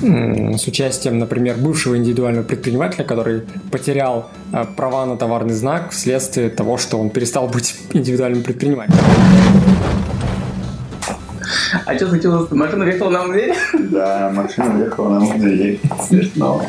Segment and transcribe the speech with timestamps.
[0.00, 6.78] с участием, например, бывшего индивидуального предпринимателя, который потерял э, права на товарный знак вследствие того,
[6.78, 8.98] что он перестал быть индивидуальным предпринимателем.
[11.84, 12.50] А что случилось?
[12.50, 13.54] Машина въехала нам в дверь?
[13.90, 15.80] Да, машина въехала нам в дверь.
[16.06, 16.62] Смешно.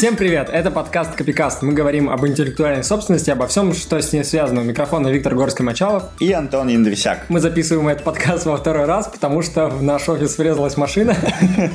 [0.00, 0.48] Всем привет!
[0.50, 1.60] Это подкаст Копикаст.
[1.60, 4.62] Мы говорим об интеллектуальной собственности, обо всем, что с ней связано.
[4.62, 6.04] У микрофона Виктор Горский-Мачалов.
[6.20, 7.26] И Антон Индрисяк.
[7.28, 11.14] Мы записываем этот подкаст во второй раз, потому что в наш офис врезалась машина.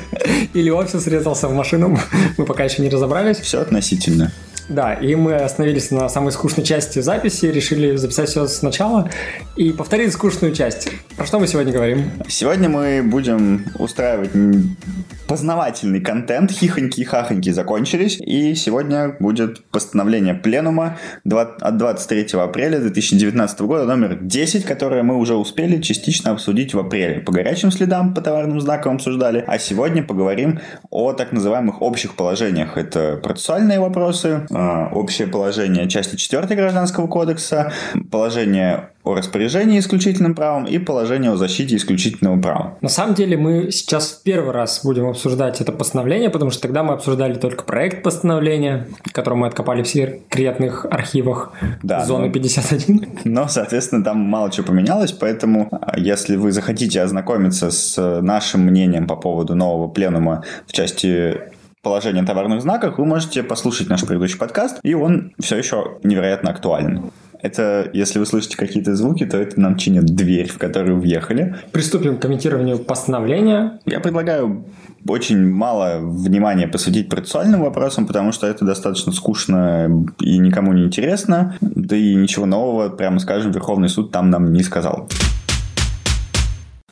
[0.54, 2.00] Или офис врезался в машину.
[2.36, 3.36] Мы пока еще не разобрались.
[3.36, 4.32] Все относительно.
[4.68, 9.08] Да, и мы остановились на самой скучной части записи, решили записать все сначала
[9.56, 10.88] и повторить скучную часть.
[11.16, 12.10] Про что мы сегодня говорим?
[12.28, 14.30] Сегодня мы будем устраивать
[15.26, 23.60] познавательный контент, хихоньки и хахоньки закончились, и сегодня будет постановление пленума от 23 апреля 2019
[23.62, 27.20] года номер 10, которое мы уже успели частично обсудить в апреле.
[27.20, 32.76] По горячим следам, по товарным знакам обсуждали, а сегодня поговорим о так называемых общих положениях.
[32.76, 34.46] Это процессуальные вопросы,
[34.92, 37.72] общее положение части 4 Гражданского кодекса,
[38.10, 42.76] положение о распоряжении исключительным правом и положение о защите исключительного права.
[42.80, 46.82] На самом деле мы сейчас в первый раз будем обсуждать это постановление, потому что тогда
[46.82, 51.52] мы обсуждали только проект постановления, который мы откопали в секретных архивах
[51.84, 53.08] да, зоны но, 51.
[53.24, 59.06] Но, соответственно, там мало чего поменялось, поэтому а, если вы захотите ознакомиться с нашим мнением
[59.06, 61.38] по поводу нового пленума в части
[61.86, 67.12] положения товарных знаков, вы можете послушать наш предыдущий подкаст, и он все еще невероятно актуален.
[67.40, 71.54] Это, если вы слышите какие-то звуки, то это нам чинят дверь, в которую въехали.
[71.70, 73.78] Приступим к комментированию постановления.
[73.84, 74.64] Я предлагаю
[75.06, 79.88] очень мало внимания посвятить процессуальным вопросам, потому что это достаточно скучно
[80.18, 81.56] и никому не интересно.
[81.60, 85.08] Да и ничего нового, прямо скажем, Верховный суд там нам не сказал.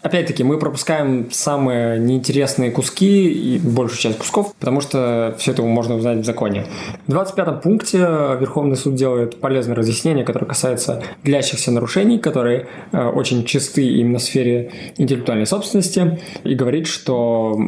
[0.05, 5.95] Опять-таки, мы пропускаем самые неинтересные куски и большую часть кусков, потому что все это можно
[5.95, 6.67] узнать в законе.
[7.07, 13.47] В 25 пункте Верховный суд делает полезное разъяснение, которое касается длящихся нарушений, которые э, очень
[13.47, 17.59] чисты именно в сфере интеллектуальной собственности, и говорит, что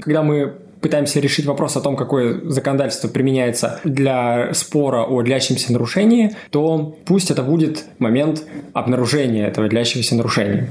[0.00, 6.32] когда мы пытаемся решить вопрос о том, какое законодательство применяется для спора о длящемся нарушении,
[6.50, 10.70] то пусть это будет момент обнаружения этого длящегося нарушения.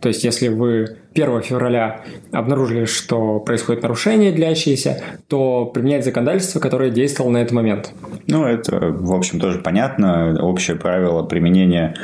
[0.00, 6.90] То есть, если вы 1 февраля обнаружили, что происходит нарушение длящееся, то применять законодательство, которое
[6.90, 7.92] действовало на этот момент.
[8.26, 10.38] Ну, это, в общем, тоже понятно.
[10.40, 11.94] Общее правило применения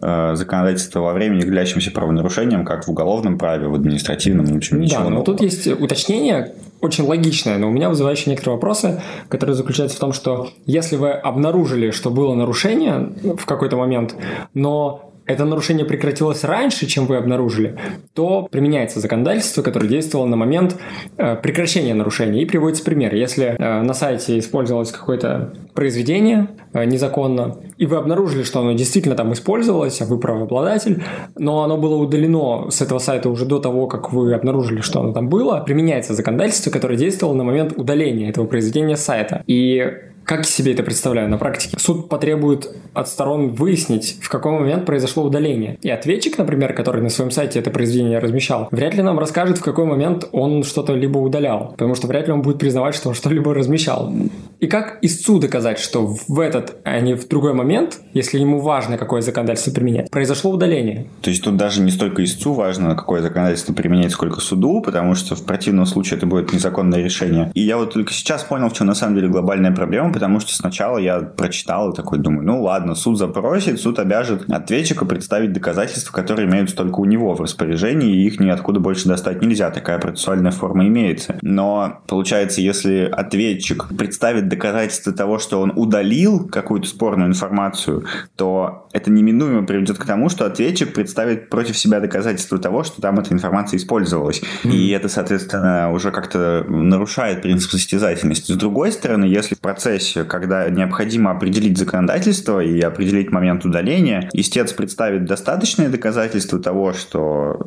[0.00, 4.80] э, законодательства во времени к длящимся правонарушениям, как в уголовном праве, в административном, в общем,
[4.80, 5.26] ничего Да, но нового.
[5.26, 6.52] тут есть уточнение,
[6.84, 11.10] очень логичное, но у меня вызывающие некоторые вопросы, которые заключаются в том, что если вы
[11.10, 14.14] обнаружили, что было нарушение в какой-то момент,
[14.52, 17.78] но это нарушение прекратилось раньше, чем вы обнаружили,
[18.12, 20.76] то применяется законодательство, которое действовало на момент
[21.16, 22.42] э, прекращения нарушения.
[22.42, 23.14] И приводится пример.
[23.14, 29.14] Если э, на сайте использовалось какое-то произведение э, незаконно, и вы обнаружили, что оно действительно
[29.14, 31.02] там использовалось, а вы правообладатель,
[31.36, 35.12] но оно было удалено с этого сайта уже до того, как вы обнаружили, что оно
[35.12, 39.42] там было, применяется законодательство, которое действовало на момент удаления этого произведения с сайта.
[39.46, 39.82] И
[40.24, 41.76] как себе это представляю на практике?
[41.78, 45.78] Суд потребует от сторон выяснить, в какой момент произошло удаление.
[45.82, 49.62] И ответчик, например, который на своем сайте это произведение размещал, вряд ли нам расскажет, в
[49.62, 53.14] какой момент он что-то либо удалял, потому что вряд ли он будет признавать, что он
[53.14, 54.12] что-либо размещал.
[54.60, 58.96] И как истцу доказать, что в этот, а не в другой момент, если ему важно,
[58.96, 61.06] какое законодательство применять, произошло удаление?
[61.20, 65.34] То есть тут даже не столько истцу важно, какое законодательство применять, сколько суду, потому что
[65.34, 67.50] в противном случае это будет незаконное решение.
[67.54, 70.54] И я вот только сейчас понял, в чем на самом деле глобальная проблема, потому что
[70.54, 76.12] сначала я прочитал и такой думаю, ну ладно, суд запросит, суд обяжет ответчика представить доказательства,
[76.12, 80.52] которые имеются только у него в распоряжении, и их ниоткуда больше достать нельзя, такая процессуальная
[80.52, 81.36] форма имеется.
[81.42, 88.04] Но получается, если ответчик представит доказательства того, что он удалил какую-то спорную информацию,
[88.36, 93.18] то это неминуемо приведет к тому, что ответчик представит против себя доказательства того, что там
[93.18, 94.40] эта информация использовалась.
[94.62, 98.52] И это, соответственно, уже как-то нарушает принцип состязательности.
[98.52, 104.28] С другой стороны, если в процессе процессе, когда необходимо определить законодательство и определить момент удаления,
[104.32, 107.66] истец представит достаточные доказательства того, что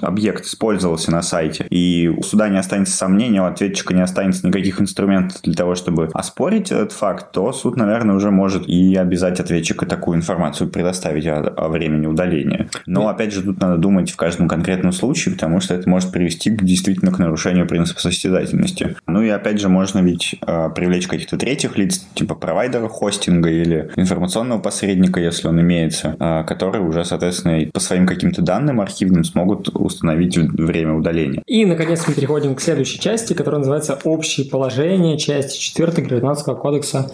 [0.00, 4.80] объект использовался на сайте, и у суда не останется сомнений, у ответчика не останется никаких
[4.80, 9.86] инструментов для того, чтобы оспорить этот факт, то суд, наверное, уже может и обязать ответчика
[9.86, 12.68] такую информацию предоставить о, о времени удаления.
[12.86, 16.50] Но, опять же, тут надо думать в каждом конкретном случае, потому что это может привести
[16.50, 18.96] действительно к нарушению принципа состязательности.
[19.06, 23.88] Ну и, опять же, можно ведь э, привлечь каких-то третьих лиц, типа провайдера хостинга или
[23.94, 29.68] информационного посредника, если он имеется, э, которые уже, соответственно, по своим каким-то данным архивным смогут
[29.68, 31.42] установить время удаления.
[31.46, 37.12] И, наконец, мы переходим к следующей части, которая называется «Общие положения», части 4 Гражданского кодекса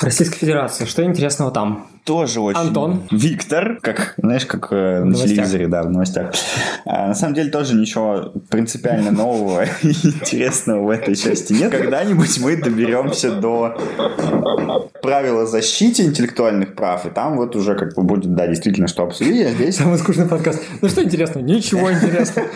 [0.00, 0.84] Российской Федерации.
[0.84, 1.88] Что интересного там?
[2.04, 2.60] Тоже очень...
[2.60, 3.02] Антон.
[3.10, 6.32] Виктор, как, знаешь, как э, на телевизоре, да, в новостях.
[6.84, 11.70] А, на самом деле тоже ничего принципиально нового и интересного в этой части нет.
[11.70, 13.78] Когда-нибудь мы доберемся до
[15.00, 19.46] правила защиты интеллектуальных прав, и там вот уже как бы будет, да, действительно, что обсудить,
[19.46, 19.76] а здесь...
[19.76, 20.62] Самый скучный подкаст.
[20.80, 21.44] Ну что интересного?
[21.44, 22.48] Ничего интересного.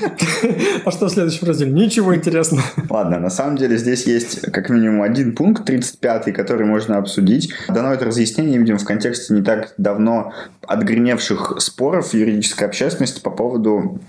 [0.85, 1.73] А что в следующем разделе?
[1.73, 2.65] Ничего интересного.
[2.89, 7.53] Ладно, на самом деле здесь есть как минимум один пункт, 35 который можно обсудить.
[7.69, 10.33] Дано это разъяснение, видимо, в контексте не так давно
[10.67, 14.01] отгремевших споров юридической общественности по поводу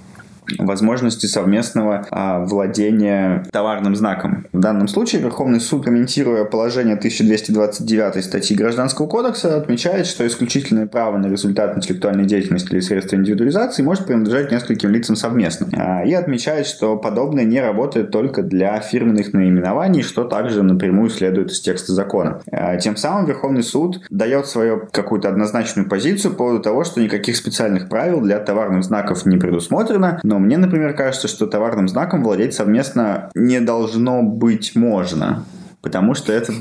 [0.60, 4.46] возможности совместного а, владения товарным знаком.
[4.54, 11.18] В данном случае Верховный суд, комментируя положение 1229 статьи Гражданского кодекса, отмечает, что исключительное право
[11.18, 15.68] на результат интеллектуальной деятельности или средства индивидуализации может принадлежать нескольким лицам совместно.
[15.74, 21.52] А, и отмечает, что подобное не работает только для фирменных наименований, что также напрямую следует
[21.52, 22.42] из текста закона.
[22.52, 27.36] А, тем самым Верховный суд дает свою какую-то однозначную позицию по поводу того, что никаких
[27.36, 32.54] специальных правил для товарных знаков не предусмотрено, но мне, например, кажется, что товарным знаком владеть
[32.54, 35.44] совместно не должно быть можно.
[35.82, 36.52] Потому что это...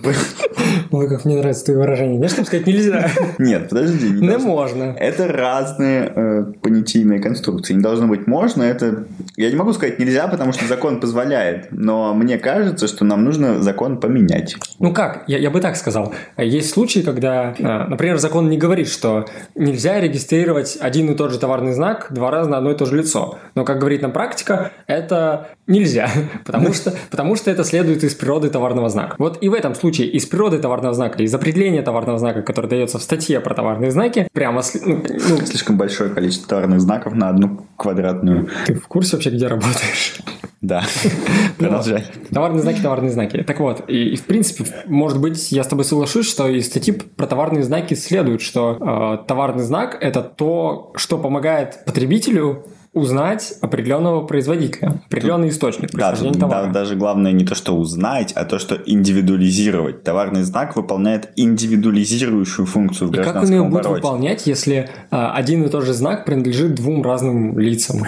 [0.91, 2.19] Ой, как мне нравится твое выражение.
[2.19, 3.11] Не, чтобы сказать нельзя.
[3.39, 4.11] Нет, подожди.
[4.11, 4.95] Не, не можно.
[4.99, 7.75] Это разные э, понятийные конструкции.
[7.75, 8.63] Не должно быть можно.
[8.63, 9.07] Это...
[9.37, 11.69] Я не могу сказать нельзя, потому что закон позволяет.
[11.71, 14.57] Но мне кажется, что нам нужно закон поменять.
[14.79, 15.25] Ну как?
[15.27, 16.15] Я, я бы так сказал.
[16.37, 21.39] Есть случаи, когда, э, например, закон не говорит, что нельзя регистрировать один и тот же
[21.39, 23.39] товарный знак два раза на одно и то же лицо.
[23.55, 26.09] Но, как говорит нам практика, это нельзя.
[26.45, 29.06] Потому что, потому что это следует из природы товарного знака.
[29.19, 32.99] Вот и в этом случае из природы товарного знака, из определения товарного знака, который дается
[32.99, 34.63] в статье про товарные знаки, прямо...
[34.85, 38.49] Ну, ну, Слишком большое количество товарных знаков на одну квадратную.
[38.67, 40.19] Ты в курсе вообще, где работаешь?
[40.61, 40.83] Да.
[41.59, 42.05] Продолжай.
[42.33, 43.43] Товарные знаки, товарные знаки.
[43.43, 46.93] Так вот, и, и в принципе, может быть, я с тобой соглашусь, что из статьи
[46.93, 52.65] про товарные знаки следует, что э, товарный знак это то, что помогает потребителю
[52.97, 56.67] узнать определенного производителя, определенный источник происхождения да, товара.
[56.67, 60.03] Да, даже главное не то, что узнать, а то, что индивидуализировать.
[60.03, 65.63] Товарный знак выполняет индивидуализирующую функцию в И как он ее будет выполнять, если а, один
[65.65, 68.03] и тот же знак принадлежит двум разным лицам?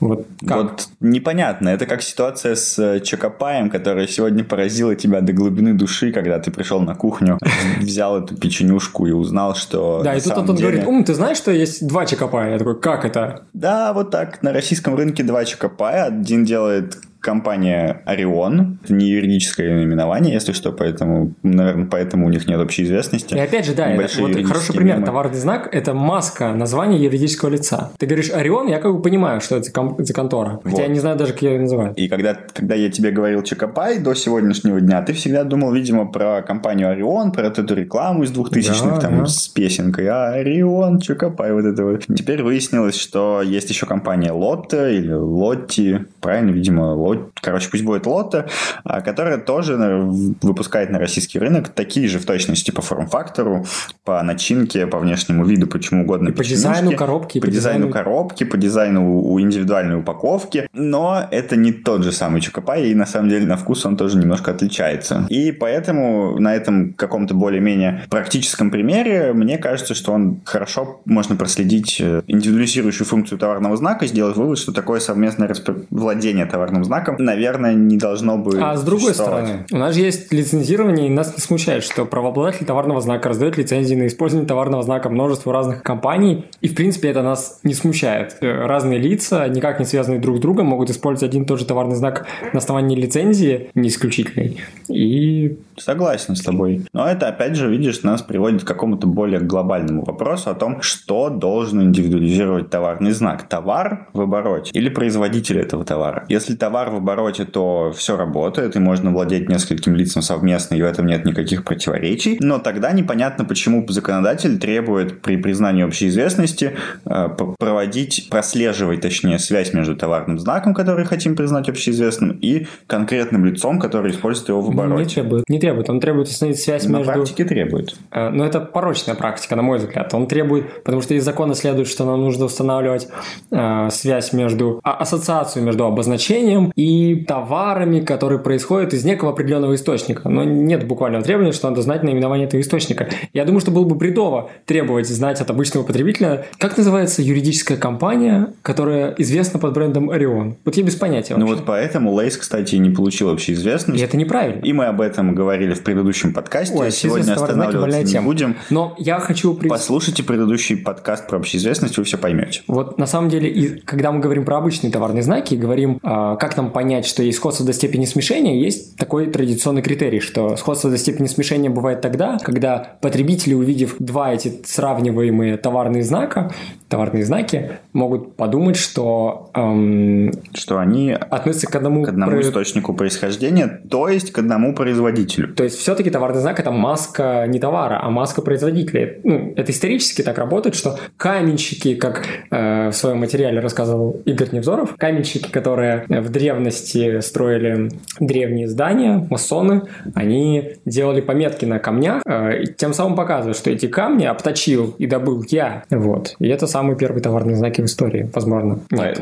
[0.00, 0.56] Вот, как?
[0.56, 1.68] вот непонятно.
[1.68, 6.50] Это как ситуация с э, Чокопаем, которая сегодня поразила тебя до глубины души, когда ты
[6.50, 7.38] пришел на кухню,
[7.80, 10.02] взял эту печенюшку и узнал, что...
[10.02, 12.52] Да, и тут он говорит, ум, ты знаешь, что есть два Чокопая?
[12.52, 13.44] Я такой, как это?
[13.52, 14.42] Да, вот так.
[14.42, 16.04] На российском рынке два Чокопая.
[16.04, 18.78] Один делает компания Орион.
[18.84, 23.34] Это не юридическое наименование, если что, поэтому, наверное, поэтому у них нет общей известности.
[23.34, 24.96] И опять же, да, это, вот хороший пример.
[24.96, 25.06] Мемы.
[25.06, 27.90] Товарный знак– это маска названия юридического лица.
[27.98, 30.60] Ты говоришь Орион, я как бы понимаю, что это за контора.
[30.62, 30.82] Хотя вот.
[30.82, 31.96] я не знаю даже, как ее называют.
[31.98, 36.42] И когда, когда я тебе говорил Чекопай до сегодняшнего дня, ты всегда думал, видимо, про
[36.42, 39.26] компанию Орион, про эту рекламу из 2000-х, да, там, да.
[39.26, 42.04] с песенкой Орион, Чекопай, вот это вот.
[42.06, 48.06] Теперь выяснилось, что есть еще компания Лотта или Лотти, правильно, видимо, Лотти короче, пусть будет
[48.06, 48.48] Лотто,
[48.84, 53.66] а, которая тоже выпускает на российский рынок такие же в точности по форм-фактору,
[54.04, 56.28] по начинке, по внешнему виду, почему угодно.
[56.28, 57.40] И по дизайну коробки.
[57.40, 60.68] По, по дизайну коробки, по дизайну у индивидуальной упаковки.
[60.72, 64.18] Но это не тот же самый Чокопай, и на самом деле на вкус он тоже
[64.18, 65.26] немножко отличается.
[65.28, 72.00] И поэтому на этом каком-то более-менее практическом примере мне кажется, что он хорошо можно проследить
[72.00, 75.54] э, индивидуализирующую функцию товарного знака, сделать вывод, что такое совместное
[75.90, 78.56] владение товарным знаком знаком, наверное, не должно быть.
[78.60, 82.66] А с другой стороны, у нас же есть лицензирование, и нас не смущает, что правообладатель
[82.66, 87.22] товарного знака раздает лицензии на использование товарного знака множеству разных компаний, и, в принципе, это
[87.22, 88.36] нас не смущает.
[88.40, 91.66] Э, разные лица, никак не связанные друг с другом, могут использовать один и тот же
[91.66, 95.58] товарный знак на основании лицензии, не исключительной, и...
[95.76, 96.82] Согласен с тобой.
[96.92, 101.30] Но это, опять же, видишь, нас приводит к какому-то более глобальному вопросу о том, что
[101.30, 103.48] должен индивидуализировать товарный знак.
[103.48, 106.24] Товар в обороте или производитель этого товара.
[106.28, 110.84] Если товар в обороте, то все работает, и можно владеть нескольким лицам совместно, и в
[110.84, 112.36] этом нет никаких противоречий.
[112.40, 119.72] Но тогда непонятно, почему законодатель требует при признании общей известности э, проводить, прослеживать, точнее, связь
[119.72, 125.04] между товарным знаком, который хотим признать общеизвестным, и конкретным лицом, который использует его в обороте.
[125.04, 125.48] Не требует.
[125.48, 125.90] Не требует.
[125.90, 127.12] Он требует установить связь На между...
[127.12, 127.94] практике требует.
[128.10, 130.12] Э, Но это порочная практика, на мой взгляд.
[130.14, 133.08] Он требует, потому что из закона следует, что нам нужно устанавливать
[133.50, 136.83] э, связь между, а, ассоциацию между обозначением и
[137.26, 140.28] товарами, которые происходят из некого определенного источника.
[140.28, 143.08] Но нет буквального требования, что надо знать наименование этого источника.
[143.32, 148.52] Я думаю, что было бы бредово требовать знать от обычного потребителя, как называется юридическая компания,
[148.62, 150.56] которая известна под брендом Орион.
[150.64, 151.56] Вот я без понятия Ну вообще.
[151.56, 154.00] вот поэтому Лейс, кстати, не получил общеизвестность.
[154.00, 154.60] И это неправильно.
[154.62, 156.76] И мы об этом говорили в предыдущем подкасте.
[156.76, 158.26] Ой, Сегодня останавливаться не тема.
[158.26, 158.56] будем.
[158.70, 159.54] Но я хочу...
[159.54, 162.62] при- Послушайте предыдущий подкаст про общеизвестность, вы все поймете.
[162.66, 166.36] Вот на самом деле, и когда мы говорим про обычные товарные знаки, и говорим, а,
[166.36, 170.90] как нам понять, что есть сходство до степени смешения, есть такой традиционный критерий, что сходство
[170.90, 176.52] до степени смешения бывает тогда, когда потребители, увидев два эти сравниваемые товарные знака,
[176.88, 182.04] товарные знаки, могут подумать, что эм, Что они относятся к одному...
[182.04, 185.54] к одному про- источнику происхождения, то есть к одному производителю.
[185.54, 189.18] То есть все-таки товарный знак это маска не товара, а маска производителя.
[189.24, 194.94] Ну, это исторически так работает, что каменщики, как э, в своем материале рассказывал Игорь Невзоров,
[194.96, 199.82] каменщики, которые в древности строили древние здания, масоны,
[200.14, 205.44] они делали пометки на камнях, э, тем самым показывая, что эти камни обточил и добыл
[205.48, 205.84] я.
[205.90, 206.36] Вот.
[206.38, 208.80] И это самые первые товарные знаки в истории, возможно.
[208.90, 209.20] Нет.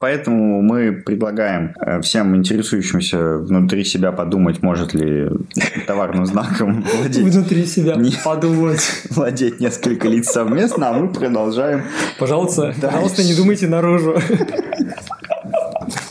[0.00, 5.28] Поэтому мы предлагаем э, всем интересующимся внутри себя подумать, может ли
[5.88, 8.80] товарным знаком владеть, Внутри себя Не- подумать.
[9.10, 11.82] владеть несколько лиц совместно, а мы продолжаем
[12.18, 12.80] Пожалуйста, Дальше.
[12.80, 14.16] пожалуйста, не думайте наружу.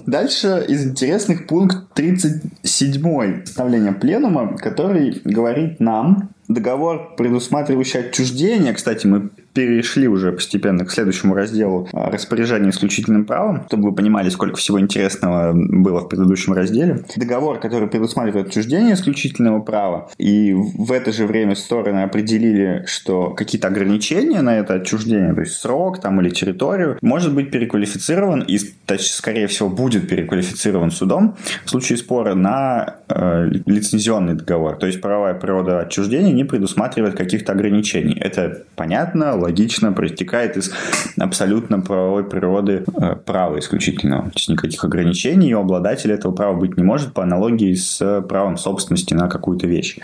[0.07, 9.29] Дальше из интересных пункт 37 постановления пленума, который говорит нам, договор, предусматривающий отчуждение, кстати, мы
[9.53, 14.79] перешли уже постепенно к следующему разделу а, распоряжения исключительным правом, чтобы вы понимали, сколько всего
[14.79, 17.03] интересного было в предыдущем разделе.
[17.15, 23.67] Договор, который предусматривает отчуждение исключительного права, и в это же время стороны определили, что какие-то
[23.67, 28.99] ограничения на это отчуждение, то есть срок там или территорию, может быть переквалифицирован и, точ-
[28.99, 31.35] скорее всего, будет переквалифицирован судом
[31.65, 34.77] в случае спора на э, лицензионный договор.
[34.77, 38.17] То есть правовая природа отчуждения не предусматривает каких-то ограничений.
[38.19, 40.71] Это понятно, логично, проистекает из
[41.19, 44.25] абсолютно правовой природы э, права исключительного.
[44.25, 48.57] То есть никаких ограничений у обладателя этого права быть не может по аналогии с правом
[48.57, 49.97] собственности на какую-то вещь.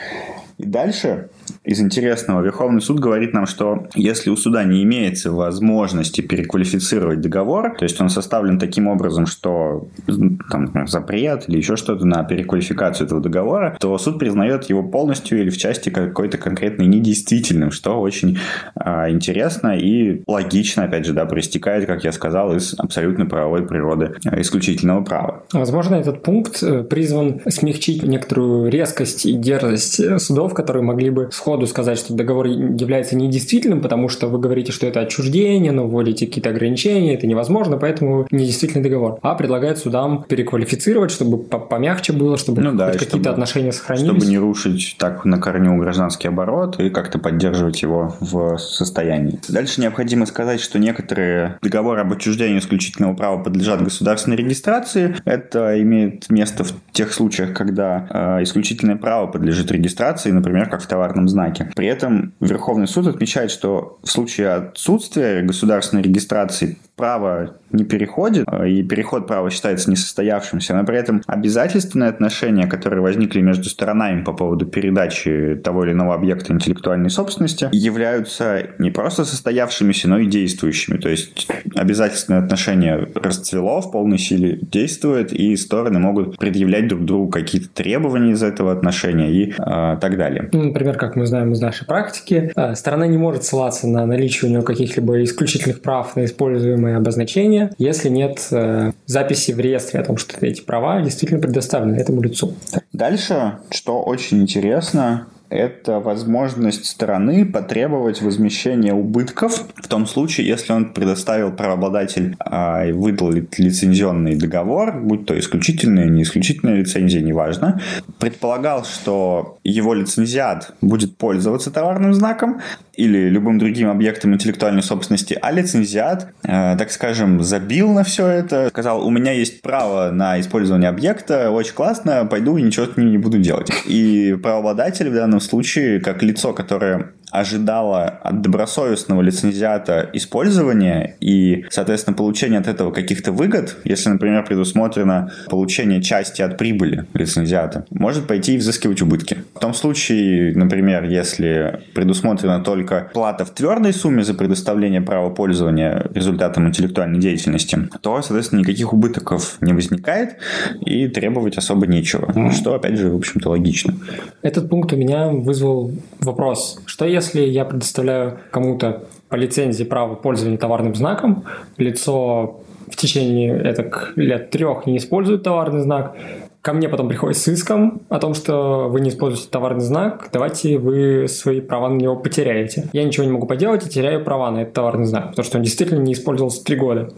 [0.58, 1.30] И дальше
[1.64, 7.76] из интересного Верховный суд говорит нам, что если у суда не имеется возможности переквалифицировать договор,
[7.78, 13.08] то есть он составлен таким образом, что там, например, запрет или еще что-то на переквалификацию
[13.08, 18.38] этого договора, то суд признает его полностью или в части какой-то конкретной недействительным, что очень
[18.76, 24.16] а, интересно и логично, опять же, да, проистекает, как я сказал, из абсолютно правовой природы
[24.26, 25.44] а, исключительного права.
[25.54, 31.30] Возможно, этот пункт э, призван смягчить некоторую резкость и дерзость э, судов, которые могли бы
[31.34, 36.28] сходу сказать, что договор является недействительным, потому что вы говорите, что это отчуждение, но вводите
[36.28, 39.20] какие-то ограничения, это невозможно, поэтому недействительный договор.
[39.22, 44.10] А предлагает судам переквалифицировать, чтобы по- помягче было, чтобы Ну да, какие-то чтобы- отношения сохранились.
[44.12, 49.40] Чтобы не рушить так на корню гражданский оборот и как-то поддерживать его в состоянии.
[49.50, 55.16] Дальше необходимо сказать, что некоторые договоры об отчуждении исключительного права подлежат государственной регистрации.
[55.26, 60.88] Это имеет место в тех случаях, когда э, исключительное право подлежит регистрации, например, как в
[60.88, 61.72] товарном знаке.
[61.76, 68.70] При этом Верховный суд отмечает, что в случае отсутствия государственной регистрации право не переходит, э,
[68.70, 74.34] и переход права считается несостоявшимся, но при этом обязательственные отношения, которые возникли между сторонами по
[74.34, 80.98] поводу передачи того или иного объекта интеллектуальной собственности, являются не просто состоявшимися, но и действующими.
[80.98, 87.30] То есть обязательственное отношение расцвело в полной силе, действует, и стороны могут предъявлять друг другу
[87.30, 90.50] какие-то требования из этого отношения и э, так далее.
[90.52, 94.50] Ну, например, как мы знаем из нашей практики, э, сторона не может ссылаться на наличие
[94.50, 100.06] у нее каких-либо исключительных прав на используемые обозначения, если нет э, записи в реестре о
[100.06, 102.54] том, что эти права действительно предоставлены этому лицу.
[102.92, 110.94] Дальше, что очень интересно, это возможность стороны потребовать возмещения убытков в том случае, если он
[110.94, 117.82] предоставил правообладатель а, выдал лицензионный договор, будь то исключительная, не исключительная лицензия, неважно,
[118.20, 122.62] предполагал, что его лицензиат будет пользоваться товарным знаком
[122.96, 128.70] или любым другим объектом интеллектуальной собственности, а лицензиат, э, так скажем, забил на все это,
[128.70, 133.12] сказал, у меня есть право на использование объекта, очень классно, пойду и ничего с ним
[133.12, 133.72] не буду делать.
[133.86, 142.16] И правообладатель в данном случае, как лицо, которое ожидала от добросовестного лицензиата использования и, соответственно,
[142.16, 148.54] получения от этого каких-то выгод, если, например, предусмотрено получение части от прибыли лицензиата, может пойти
[148.54, 149.38] и взыскивать убытки.
[149.56, 156.06] В том случае, например, если предусмотрена только плата в твердой сумме за предоставление права пользования
[156.14, 160.38] результатом интеллектуальной деятельности, то, соответственно, никаких убытков не возникает
[160.86, 163.96] и требовать особо нечего, что, опять же, в общем-то, логично.
[164.44, 166.80] Этот пункт у меня вызвал вопрос.
[166.86, 171.46] Что если если я предоставляю кому-то по лицензии право пользования товарным знаком,
[171.78, 172.60] лицо
[172.92, 176.16] в течение этих лет трех не использует товарный знак,
[176.64, 180.78] ко мне потом приходит с иском о том, что вы не используете товарный знак, давайте
[180.78, 182.90] вы свои права на него потеряете.
[182.94, 185.64] Я ничего не могу поделать и теряю права на этот товарный знак, потому что он
[185.64, 187.12] действительно не использовался три года,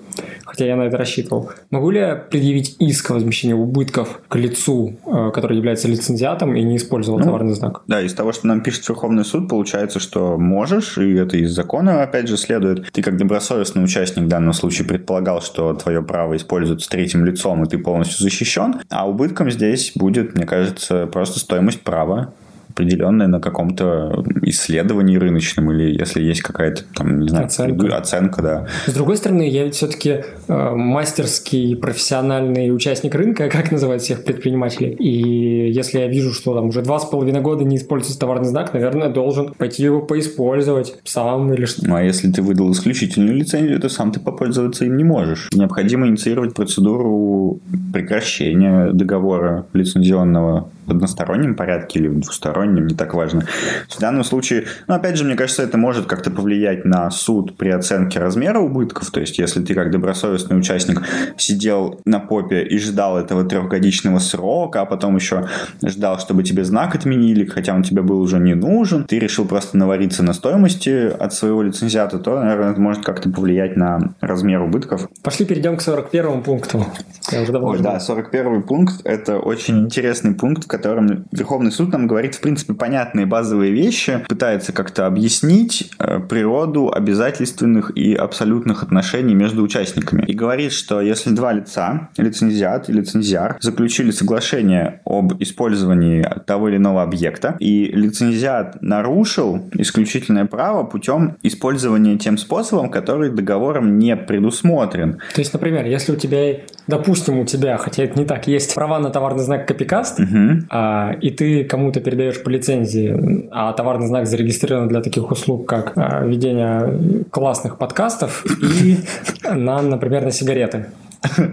[0.46, 1.52] хотя я на это рассчитывал.
[1.70, 6.64] Могу ли я предъявить иск о возмещении убытков к лицу, э, который является лицензиатом и
[6.64, 7.84] не использовал ну, товарный знак?
[7.86, 12.02] Да, из того, что нам пишет Верховный суд, получается, что можешь, и это из закона,
[12.02, 12.92] опять же, следует.
[12.92, 17.68] Ты как добросовестный участник в данном случае предполагал, что твое право используется третьим лицом, и
[17.68, 22.34] ты полностью защищен, а убытки Убытком здесь будет, мне кажется, просто стоимость права
[22.76, 28.68] определенная на каком-то исследовании рыночном или если есть какая-то там, не знаю, оценка, оценка да.
[28.86, 34.90] С другой стороны, я ведь все-таки э, мастерский профессиональный участник рынка, как называют всех предпринимателей.
[34.92, 38.74] И если я вижу, что там уже два с половиной года не используется товарный знак,
[38.74, 41.88] наверное, должен пойти его поиспользовать сам или что.
[41.88, 45.50] Ну, а если ты выдал исключительную лицензию, то сам ты попользоваться им не можешь.
[45.54, 47.62] Необходимо инициировать процедуру
[47.94, 53.46] прекращения договора лицензионного в одностороннем порядке или в двустороннем, не так важно.
[53.90, 57.70] В данном случае, ну, опять же, мне кажется, это может как-то повлиять на суд при
[57.70, 59.12] оценке размера убытков.
[59.12, 61.02] То есть, если ты как добросовестный участник
[61.38, 65.48] сидел на попе и ждал этого трехгодичного срока, а потом еще
[65.84, 69.78] ждал, чтобы тебе знак отменили, хотя он тебе был уже не нужен, ты решил просто
[69.78, 75.08] навариться на стоимости от своего лицензиата, то, наверное, это может как-то повлиять на размер убытков.
[75.24, 76.86] Пошли перейдем к 41 пункту.
[77.32, 82.08] Я уже давно Ой, да, 41 пункт– это очень интересный пункт, котором Верховный суд нам
[82.08, 89.36] говорит, в принципе, понятные базовые вещи, пытается как-то объяснить э, природу обязательственных и абсолютных отношений
[89.36, 90.24] между участниками.
[90.28, 96.78] И говорит, что если два лица, лицензиат и лицензиар, заключили соглашение об использовании того или
[96.78, 105.20] иного объекта, и лицензиат нарушил исключительное право путем использования тем способом, который договором не предусмотрен.
[105.34, 106.58] То есть, например, если у тебя,
[106.88, 111.16] допустим, у тебя, хотя это не так, есть права на товарный знак копикаст, угу а,
[111.22, 116.26] и ты кому-то передаешь по лицензии, а товарный знак зарегистрирован для таких услуг, как а,
[116.26, 118.98] ведение классных подкастов и
[119.44, 120.88] на, например, на сигареты.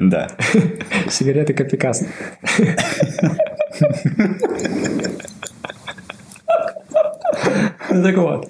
[0.00, 0.28] Да.
[1.08, 2.04] Сигареты Копикас.
[7.88, 8.48] Так вот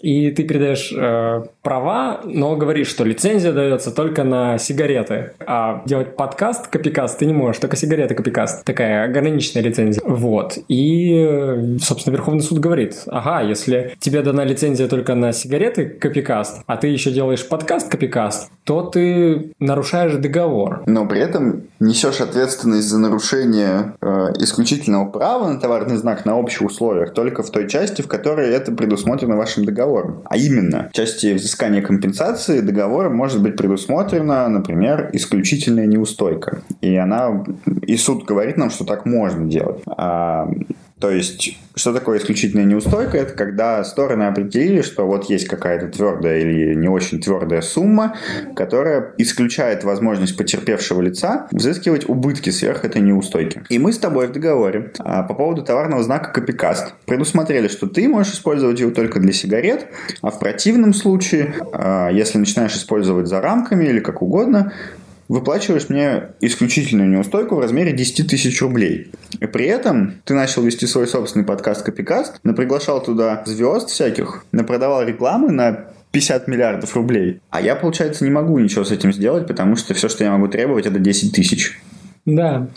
[0.00, 6.16] и ты передаешь э, права, но говоришь, что лицензия дается только на сигареты, а делать
[6.16, 8.64] подкаст, копикаст ты не можешь, только сигареты копикаст.
[8.64, 10.02] Такая ограниченная лицензия.
[10.04, 10.58] Вот.
[10.68, 16.76] И, собственно, Верховный суд говорит, ага, если тебе дана лицензия только на сигареты копикаст, а
[16.76, 20.82] ты еще делаешь подкаст копикаст, то ты нарушаешь договор.
[20.86, 26.62] Но при этом несешь ответственность за нарушение э, исключительного права на товарный знак на общих
[26.62, 30.22] условиях только в той части, в которой это предусмотрено вашим договором договором.
[30.24, 36.62] А именно, в части взыскания компенсации договора может быть предусмотрена, например, исключительная неустойка.
[36.80, 37.44] И она
[37.82, 39.82] и суд говорит нам, что так можно делать.
[39.86, 40.48] А
[40.98, 43.18] то есть, что такое исключительная неустойка?
[43.18, 48.16] Это когда стороны определили, что вот есть какая-то твердая или не очень твердая сумма,
[48.54, 53.62] которая исключает возможность потерпевшего лица взыскивать убытки сверх этой неустойки.
[53.68, 58.08] И мы с тобой в договоре а, по поводу товарного знака Копикаст предусмотрели, что ты
[58.08, 59.88] можешь использовать его только для сигарет,
[60.22, 64.72] а в противном случае, а, если начинаешь использовать за рамками или как угодно,
[65.28, 69.10] выплачиваешь мне исключительную неустойку в размере 10 тысяч рублей.
[69.40, 75.02] И при этом ты начал вести свой собственный подкаст Копикаст, наприглашал туда звезд всяких, напродавал
[75.02, 77.40] рекламы на 50 миллиардов рублей.
[77.50, 80.48] А я, получается, не могу ничего с этим сделать, потому что все, что я могу
[80.48, 81.78] требовать, это 10 тысяч.
[82.24, 82.68] Да.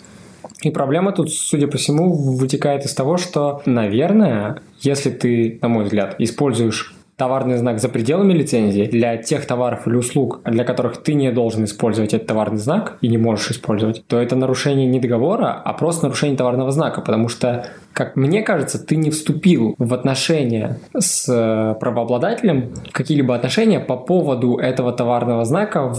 [0.62, 5.84] И проблема тут, судя по всему, вытекает из того, что, наверное, если ты, на мой
[5.84, 11.12] взгляд, используешь товарный знак за пределами лицензии для тех товаров или услуг, для которых ты
[11.12, 15.52] не должен использовать этот товарный знак и не можешь использовать, то это нарушение не договора,
[15.62, 20.78] а просто нарушение товарного знака, потому что, как мне кажется, ты не вступил в отношения
[20.98, 25.98] с э, правообладателем, какие-либо отношения по поводу этого товарного знака в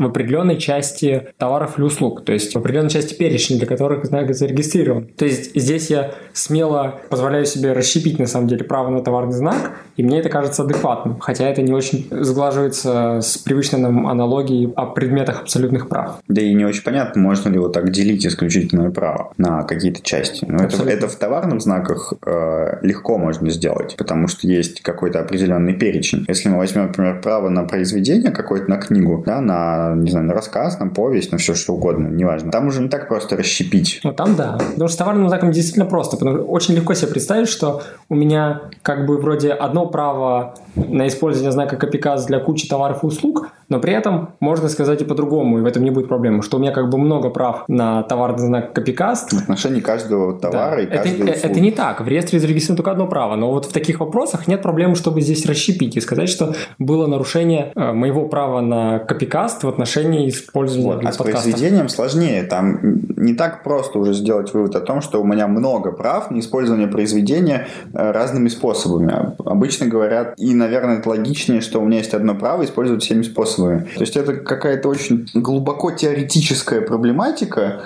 [0.00, 4.34] в определенной части товаров или услуг, то есть в определенной части перечня, для которых знак
[4.34, 5.06] зарегистрирован.
[5.16, 9.72] То есть здесь я смело позволяю себе расщепить на самом деле право на товарный знак,
[9.96, 14.86] и мне это кажется адекватным, хотя это не очень сглаживается с привычной нам аналогией о
[14.86, 16.20] предметах абсолютных прав.
[16.28, 20.44] Да и не очень понятно, можно ли вот так делить исключительное право на какие-то части.
[20.48, 25.74] Но это, это в товарных знаках э, легко можно сделать, потому что есть какой-то определенный
[25.74, 26.24] перечень.
[26.28, 30.34] Если мы возьмем, например, право на произведение какое-то, на книгу, да, на не знаю, на
[30.34, 32.50] рассказ, на повесть, на все что угодно, неважно.
[32.50, 34.00] Там уже не так просто расщепить.
[34.04, 34.58] Ну, там да.
[34.58, 36.16] Потому что с товарным знаком действительно просто.
[36.16, 41.08] Потому что очень легко себе представить, что у меня как бы вроде одно право на
[41.08, 45.58] использование знака копиказ для кучи товаров и услуг, но при этом можно сказать и по-другому,
[45.58, 48.46] и в этом не будет проблемы, что у меня как бы много прав на товарный
[48.46, 49.32] знак копикаст.
[49.32, 50.82] В отношении каждого товара да.
[50.82, 51.52] и каждой это, услуги.
[51.52, 52.00] это не так.
[52.00, 55.46] В реестре зарегистрировано только одно право, но вот в таких вопросах нет проблемы, чтобы здесь
[55.46, 61.04] расщепить и сказать, что было нарушение э, моего права на копикаст в отношении использования вот.
[61.04, 62.42] А с произведением сложнее.
[62.42, 62.78] Там
[63.16, 66.88] не так просто уже сделать вывод о том, что у меня много прав на использование
[66.88, 69.34] произведения э, разными способами.
[69.44, 73.88] Обычно говорят, и, наверное, это логичнее, что у меня есть одно право использовать всеми способами.
[73.94, 77.80] То есть это какая-то очень глубоко теоретическая проблематика,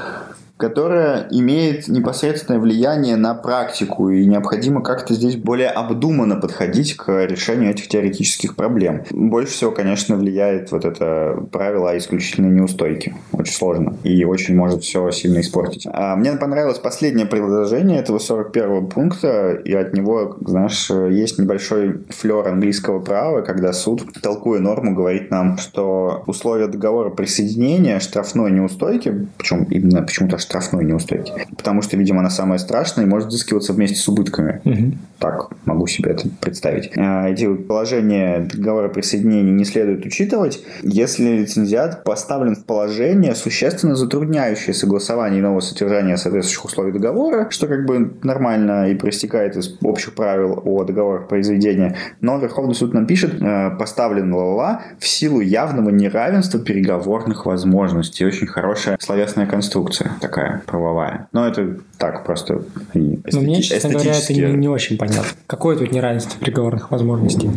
[0.69, 7.71] которая имеет непосредственное влияние на практику, и необходимо как-то здесь более обдуманно подходить к решению
[7.71, 9.03] этих теоретических проблем.
[9.11, 13.15] Больше всего, конечно, влияет вот это правило о исключительной неустойке.
[13.33, 15.87] Очень сложно и очень может все сильно испортить.
[15.93, 22.49] А мне понравилось последнее предложение этого 41 пункта, и от него, знаешь, есть небольшой флер
[22.49, 29.65] английского права, когда суд, толкуя норму, говорит нам, что условия договора присоединения штрафной неустойки, причем
[29.65, 31.33] именно почему-то штрафной неустойки.
[31.57, 34.61] Потому что, видимо, она самая страшная и может взыскиваться вместе с убытками.
[34.65, 34.93] Угу.
[35.19, 36.93] Так могу себе это представить.
[36.97, 44.75] А, эти положения договора присоединения не следует учитывать, если лицензиат поставлен в положение, существенно затрудняющее
[44.75, 50.63] согласование иного содержания соответствующих условий договора, что как бы нормально и проистекает из общих правил
[50.65, 51.97] о договорах произведения.
[52.21, 58.25] Но Верховный суд нам пишет, э, поставлен ла в силу явного неравенства переговорных возможностей.
[58.25, 60.13] Очень хорошая словесная конструкция.
[60.21, 61.29] Так такая правовая.
[61.33, 62.63] Но это так просто.
[62.95, 65.31] И Но мне, честно говоря, это не, не очень понятно.
[65.47, 67.49] Какое тут неравенство переговорных возможностей?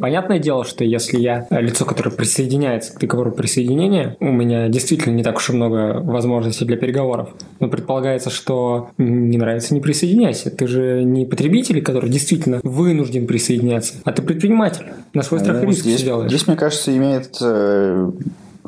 [0.00, 5.22] Понятное дело, что если я лицо, которое присоединяется к договору присоединения, у меня действительно не
[5.22, 7.30] так уж и много возможностей для переговоров.
[7.60, 10.50] Но предполагается, что не нравится, не присоединяйся.
[10.50, 14.86] Ты же не потребитель, который действительно вынужден присоединяться, а ты предприниматель.
[15.12, 16.30] На свой страх и риск здесь, делаешь.
[16.30, 18.10] Здесь, мне кажется, имеет э,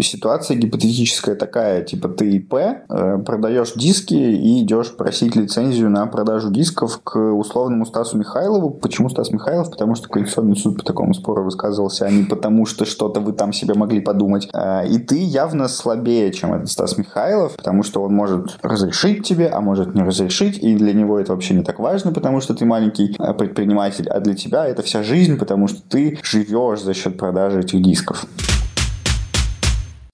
[0.02, 6.50] ситуация гипотетическая такая, типа ты ИП, э, продаешь диски и идешь просить лицензию на продажу
[6.50, 8.70] дисков к условному Стасу Михайлову.
[8.70, 9.70] Почему Стас Михайлов?
[9.70, 13.52] Потому что Конституционный суд по такому спору высказывался, а не потому, что что-то вы там
[13.52, 14.48] себе могли подумать.
[14.52, 19.48] Э, и ты явно слабее, чем этот Стас Михайлов, потому что он может разрешить тебе,
[19.48, 22.64] а может не разрешить, и для него это вообще не так важно, потому что ты
[22.64, 27.16] маленький э, предприниматель, а для тебя это вся жизнь, потому что ты живешь за счет
[27.18, 28.26] продажи этих дисков.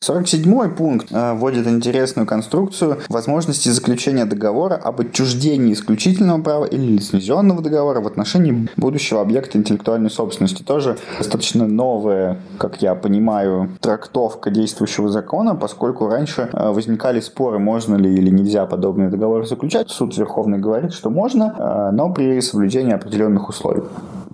[0.02, 7.62] 47 пункт э, вводит интересную конструкцию возможности заключения договора об отчуждении исключительного права или лицензионного
[7.62, 10.64] договора в отношении будущего объекта интеллектуальной собственности.
[10.64, 17.94] Тоже достаточно новая, как я понимаю, трактовка действующего закона, поскольку раньше э, возникали споры, можно
[17.94, 19.88] ли или нельзя подобные договоры заключать.
[19.88, 23.84] Суд Верховный говорит, что можно, э, но при соблюдении определенных условий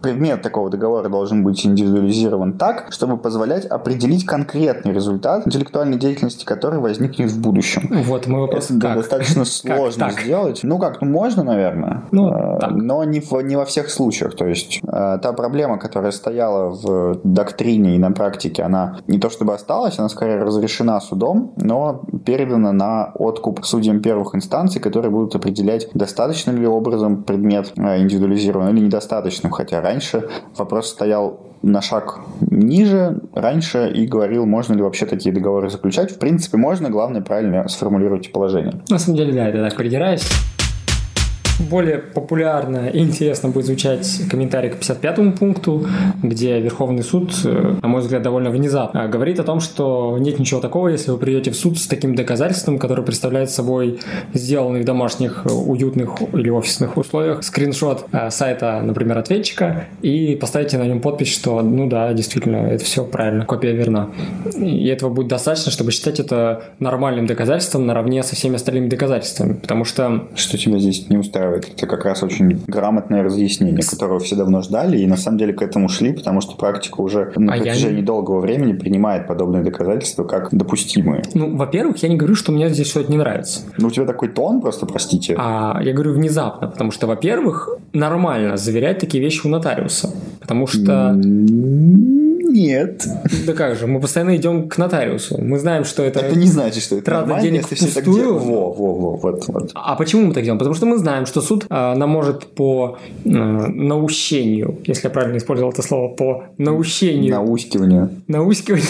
[0.01, 6.79] предмет такого договора должен быть индивидуализирован так, чтобы позволять определить конкретный результат интеллектуальной деятельности, который
[6.81, 7.89] возникнет в будущем.
[8.09, 8.71] Вот мой вопрос.
[8.71, 8.97] Это как?
[8.97, 10.61] достаточно сложно как сделать.
[10.63, 12.71] Ну как, ну можно, наверное, ну, э, так.
[12.73, 14.35] но не, в, не во всех случаях.
[14.37, 19.31] То есть э, та проблема, которая стояла в доктрине и на практике, она не то
[19.31, 25.35] чтобы осталась, она скорее разрешена судом, но передана на откуп судьям первых инстанций, которые будут
[25.35, 32.21] определять, достаточно ли образом предмет э, индивидуализирован или недостаточным, хотя раньше вопрос стоял на шаг
[32.41, 36.13] ниже раньше и говорил, можно ли вообще такие договоры заключать.
[36.13, 38.75] В принципе, можно, главное правильно сформулировать положение.
[38.89, 40.29] На самом деле, да, это так придираюсь.
[41.59, 45.87] Более популярно и интересно будет звучать комментарий к 55 пункту,
[46.23, 50.61] где Верховный суд, э, на мой взгляд, довольно внезапно говорит о том, что нет ничего
[50.61, 54.01] такого, если вы придете в суд с таким доказательством, которое представляет собой
[54.35, 60.79] сделанный в домашних э, уютных или офисных условиях скриншот э, сайта, например, ответчика, и поставите
[60.79, 64.11] на нем подпись, что ну да, действительно, это все правильно, копия верна.
[64.57, 69.85] И этого будет достаточно, чтобы считать это нормальным доказательством наравне со всеми остальными доказательствами, потому
[69.85, 70.29] что...
[70.35, 71.48] Что тебя здесь не устраивает?
[71.57, 75.63] Это как раз очень грамотное разъяснение, которого все давно ждали, и на самом деле к
[75.63, 78.07] этому шли, потому что практика уже на а протяжении я...
[78.07, 81.23] долгого времени принимает подобные доказательства как допустимые.
[81.35, 83.61] Ну, во-первых, я не говорю, что мне здесь что-то не нравится.
[83.79, 85.35] Ну, у тебя такой тон просто, простите.
[85.39, 91.19] А, я говорю внезапно, потому что, во-первых, нормально заверять такие вещи у нотариуса, потому что...
[92.49, 93.07] Нет.
[93.47, 95.39] Да как же, мы постоянно идем к нотариусу.
[95.41, 96.21] Мы знаем, что это...
[96.21, 98.43] Это не значит, что это трата денег если все так делают.
[98.43, 99.71] Во, во, во, вот, вот.
[99.75, 100.59] А почему мы так делаем?
[100.59, 105.37] Потому что мы знаем, что суд э, нам может по э, наущению, если я правильно
[105.37, 107.35] использовал это слово, по наущению...
[107.35, 108.11] Наускиванию.
[108.27, 108.87] Наускиванию.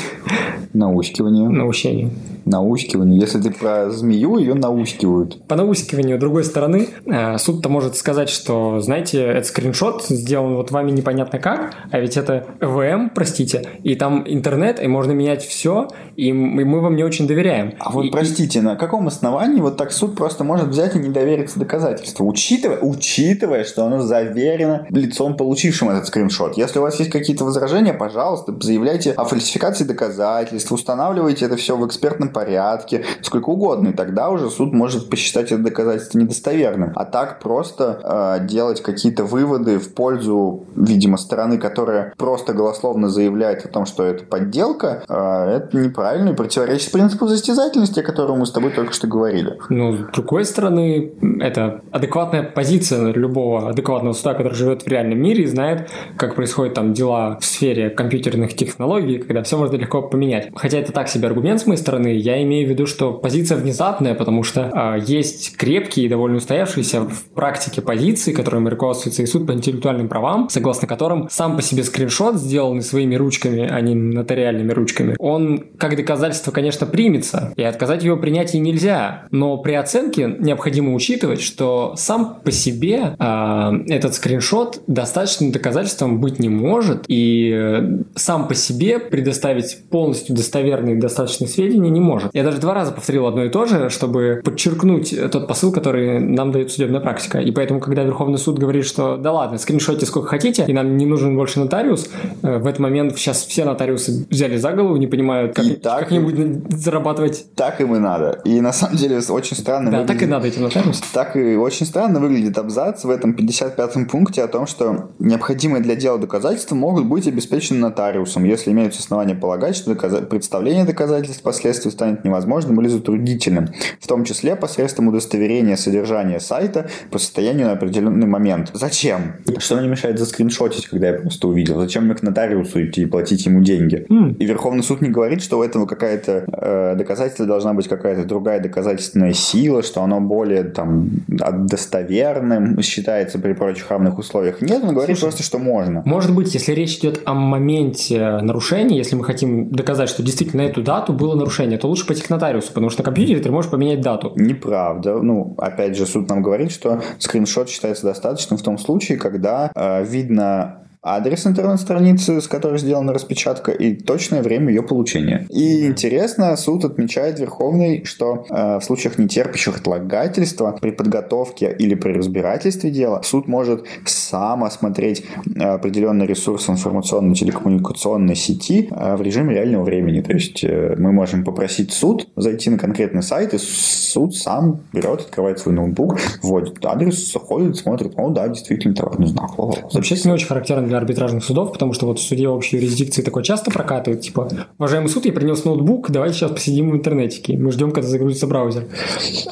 [0.72, 1.50] Наускиванию.
[1.50, 2.10] Наущению
[2.48, 3.20] наускиванию.
[3.20, 5.42] Если ты про змею, ее наускивают.
[5.46, 10.90] По наускиванию другой стороны, э, суд-то может сказать, что, знаете, этот скриншот сделан вот вами
[10.90, 13.47] непонятно как, а ведь это ЭВМ, простите,
[13.82, 17.74] и там интернет, и можно менять все, и мы вам не очень доверяем.
[17.78, 21.08] А вот, и, простите, на каком основании вот так суд просто может взять и не
[21.08, 26.56] довериться доказательству, учитывая, учитывая, что оно заверено лицом, получившим этот скриншот.
[26.56, 31.86] Если у вас есть какие-то возражения, пожалуйста, заявляйте о фальсификации доказательств, устанавливайте это все в
[31.86, 36.92] экспертном порядке, сколько угодно, и тогда уже суд может посчитать это доказательство недостоверным.
[36.94, 43.37] А так просто э, делать какие-то выводы в пользу, видимо, стороны, которая просто голословно заявляет
[43.44, 48.46] о том, что это подделка, э, это неправильно и противоречит принципу состязательности, о котором мы
[48.46, 49.58] с тобой только что говорили.
[49.68, 55.44] Ну, с другой стороны, это адекватная позиция любого адекватного суда, который живет в реальном мире
[55.44, 60.48] и знает, как происходят там дела в сфере компьютерных технологий, когда все можно легко поменять.
[60.54, 64.14] Хотя это так себе аргумент с моей стороны, я имею в виду, что позиция внезапная,
[64.14, 69.46] потому что э, есть крепкие и довольно устоявшиеся в практике позиции, которыми руководствуется и суд
[69.46, 74.72] по интеллектуальным правам, согласно которым сам по себе скриншот, сделанный своими ручками, а не нотариальными
[74.72, 80.94] ручками, он как доказательство, конечно, примется, и отказать его принятии нельзя, но при оценке необходимо
[80.94, 87.98] учитывать, что сам по себе э, этот скриншот достаточным доказательством быть не может, и э,
[88.14, 92.30] сам по себе предоставить полностью достоверные достаточные сведения не может.
[92.34, 96.52] Я даже два раза повторил одно и то же, чтобы подчеркнуть тот посыл, который нам
[96.52, 97.40] дает судебная практика.
[97.40, 101.06] И поэтому, когда Верховный суд говорит, что да ладно, скриншотите сколько хотите, и нам не
[101.06, 102.08] нужен больше нотариус,
[102.42, 106.72] э, в этот момент сейчас все нотариусы взяли за голову, не понимают, как, так, как-нибудь
[106.72, 107.46] зарабатывать.
[107.54, 108.40] Так им и надо.
[108.44, 110.18] И на самом деле очень странно Да, выглядит...
[110.20, 111.02] так и надо эти нотариусы.
[111.12, 115.96] Так и очень странно выглядит абзац в этом 55-м пункте о том, что необходимые для
[115.96, 120.14] дела доказательства могут быть обеспечены нотариусом, если имеются основания полагать, что доказ...
[120.28, 123.68] представление доказательств впоследствии станет невозможным или затруднительным,
[124.00, 128.70] в том числе посредством удостоверения содержания сайта по состоянию на определенный момент.
[128.74, 129.36] Зачем?
[129.58, 131.78] Что мне мешает заскриншотить, когда я просто увидел?
[131.80, 134.06] Зачем мне к нотариусу идти и платить ему деньги?
[134.08, 134.36] Mm.
[134.38, 138.60] И Верховный суд не говорит, что у этого какая-то э, доказательство должна быть какая-то другая
[138.60, 144.60] доказательственная сила, что оно более там достоверным считается при прочих равных условиях.
[144.60, 146.02] Нет, он говорит Слушай, просто, что можно.
[146.04, 150.66] Может быть, если речь идет о моменте нарушения, если мы хотим доказать, что действительно на
[150.68, 153.70] эту дату было нарушение, то лучше пойти к нотариусу, потому что на компьютере ты можешь
[153.70, 154.32] поменять дату.
[154.36, 155.20] Неправда.
[155.22, 160.04] Ну, опять же, суд нам говорит, что скриншот считается достаточным в том случае, когда э,
[160.04, 165.46] видно адрес интернет-страницы, с которой сделана распечатка, и точное время ее получения.
[165.50, 172.12] И интересно, суд отмечает Верховный, что э, в случаях нетерпящих отлагательства при подготовке или при
[172.12, 179.84] разбирательстве дела суд может сам осмотреть э, определенный ресурс информационно-телекоммуникационной сети э, в режиме реального
[179.84, 180.20] времени.
[180.20, 185.20] То есть э, мы можем попросить суд зайти на конкретный сайт, и суд сам берет,
[185.20, 189.56] открывает свой ноутбук, вводит адрес, заходит, смотрит, о, да, действительно, товарный знак.
[189.56, 193.22] Вообще, это не очень характерно для арбитражных судов, потому что вот в суде общей юрисдикции
[193.22, 194.48] такое часто прокатывают, типа,
[194.78, 198.86] уважаемый суд, я принес ноутбук, давайте сейчас посидим в интернетике, мы ждем, когда загрузится браузер.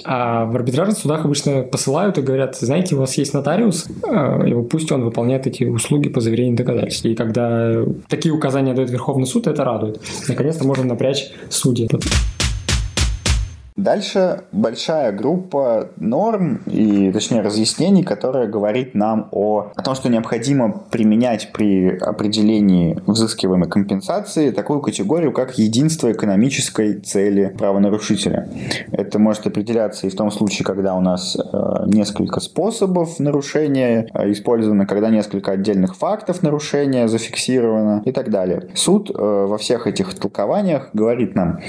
[0.05, 4.55] А в арбитражных судах обычно посылают и говорят, знаете, у вас есть нотариус, а, и
[4.64, 7.05] пусть он выполняет эти услуги по заверению доказательств.
[7.05, 10.01] И когда такие указания дает Верховный суд, это радует.
[10.29, 11.88] Наконец-то можно напрячь судей.
[13.77, 20.73] Дальше большая группа норм и, точнее, разъяснений, которая говорит нам о, о том, что необходимо
[20.91, 28.49] применять при определении взыскиваемой компенсации такую категорию, как единство экономической цели правонарушителя.
[28.93, 34.33] Это может определяться и в том случае, когда у нас э, несколько способов нарушения э,
[34.33, 38.71] использовано, когда несколько отдельных фактов нарушения зафиксировано и так далее.
[38.75, 41.61] Суд э, во всех этих толкованиях говорит нам,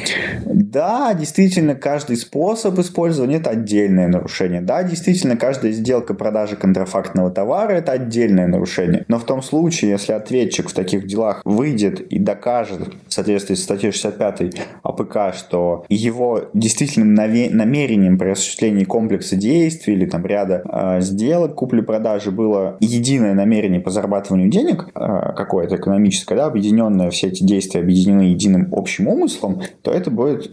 [0.46, 4.62] да, действительно, каждый способ использования– это отдельное нарушение.
[4.62, 9.06] Да, действительно, каждая сделка продажи контрафактного товара– это отдельное нарушение.
[9.08, 13.64] Но в том случае, если ответчик в таких делах выйдет и докажет в соответствии с
[13.64, 21.02] статьей 65 АПК, что его действительным намерением при осуществлении комплекса действий или там ряда э,
[21.02, 27.44] сделок купли-продажи было единое намерение по зарабатыванию денег, э, какое-то экономическое, да, объединенное, все эти
[27.44, 30.52] действия объединены единым общим умыслом, то это будет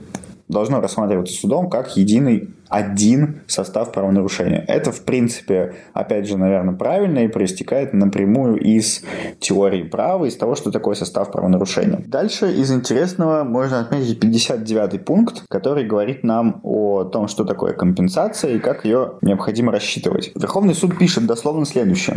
[0.48, 4.64] должно рассматриваться судом как единый один состав правонарушения.
[4.66, 9.02] Это, в принципе, опять же, наверное, правильно и проистекает напрямую из
[9.38, 12.02] теории права, из того, что такое состав правонарушения.
[12.06, 18.56] Дальше из интересного можно отметить 59 пункт, который говорит нам о том, что такое компенсация
[18.56, 20.32] и как ее необходимо рассчитывать.
[20.34, 22.16] Верховный суд пишет дословно следующее.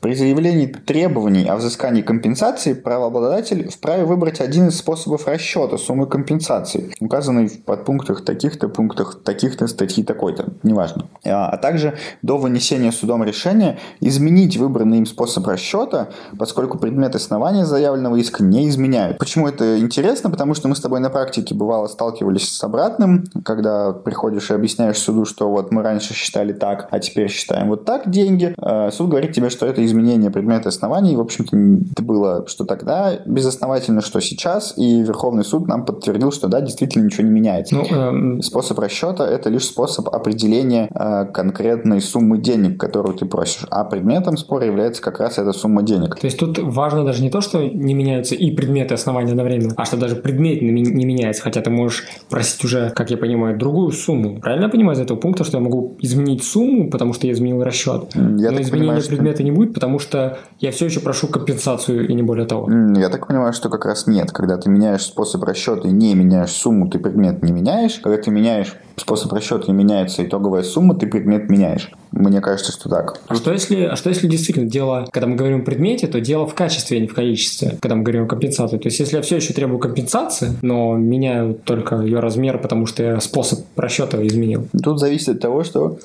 [0.00, 6.92] При заявлении требований о взыскании компенсации правообладатель вправе выбрать один из способов расчета суммы компенсации,
[6.98, 11.06] указанный в подпунктах таких-то пунктах таких-то статьи такой-то, неважно.
[11.24, 17.66] А, а также до вынесения судом решения изменить выбранный им способ расчета, поскольку предмет основания
[17.66, 19.18] заявленного иска не изменяют.
[19.18, 20.30] Почему это интересно?
[20.30, 24.98] Потому что мы с тобой на практике бывало сталкивались с обратным, когда приходишь и объясняешь
[24.98, 28.54] суду, что вот мы раньше считали так, а теперь считаем вот так деньги.
[28.58, 31.56] А, суд говорит тебе, что это изменение предмета оснований, в общем-то,
[31.92, 37.04] это было что тогда безосновательно, что сейчас, и Верховный суд нам подтвердил, что да, действительно
[37.04, 37.74] ничего не меняется.
[37.74, 38.42] Ну, эм...
[38.42, 43.66] Способ расчета– это лишь способ определения э, конкретной суммы денег, которую ты просишь.
[43.70, 46.16] А предметом спора является как раз эта сумма денег.
[46.16, 49.84] То есть тут важно даже не то, что не меняются и предметы основания одновременно, а
[49.84, 54.40] что даже предмет не меняется, хотя ты можешь просить уже, как я понимаю, другую сумму.
[54.40, 57.62] Правильно я понимаю из этого пункта, что я могу изменить сумму, потому что я изменил
[57.62, 59.44] расчет, я но изменения понимаю, предмета что...
[59.44, 62.70] не будет, потому что я все еще прошу компенсацию и не более того.
[62.96, 64.32] Я так понимаю, что как раз нет.
[64.32, 68.00] Когда ты меняешь способ расчета и не меняешь сумму, ты предмет не меняешь.
[68.02, 71.90] Когда ты меняешь способ расчета не меняется, итоговая сумма, ты предмет меняешь.
[72.12, 73.18] Мне кажется, что так.
[73.26, 76.46] А что если, а что если действительно дело, когда мы говорим о предмете, то дело
[76.46, 78.78] в качестве, а не в количестве, когда мы говорим о компенсации.
[78.78, 83.02] То есть, если я все еще требую компенсации, но меняю только ее размер, потому что
[83.02, 84.68] я способ расчета изменил.
[84.82, 85.98] Тут зависит от того, что...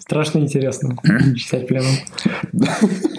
[0.00, 0.96] Страшно интересно
[1.36, 1.94] читать пленум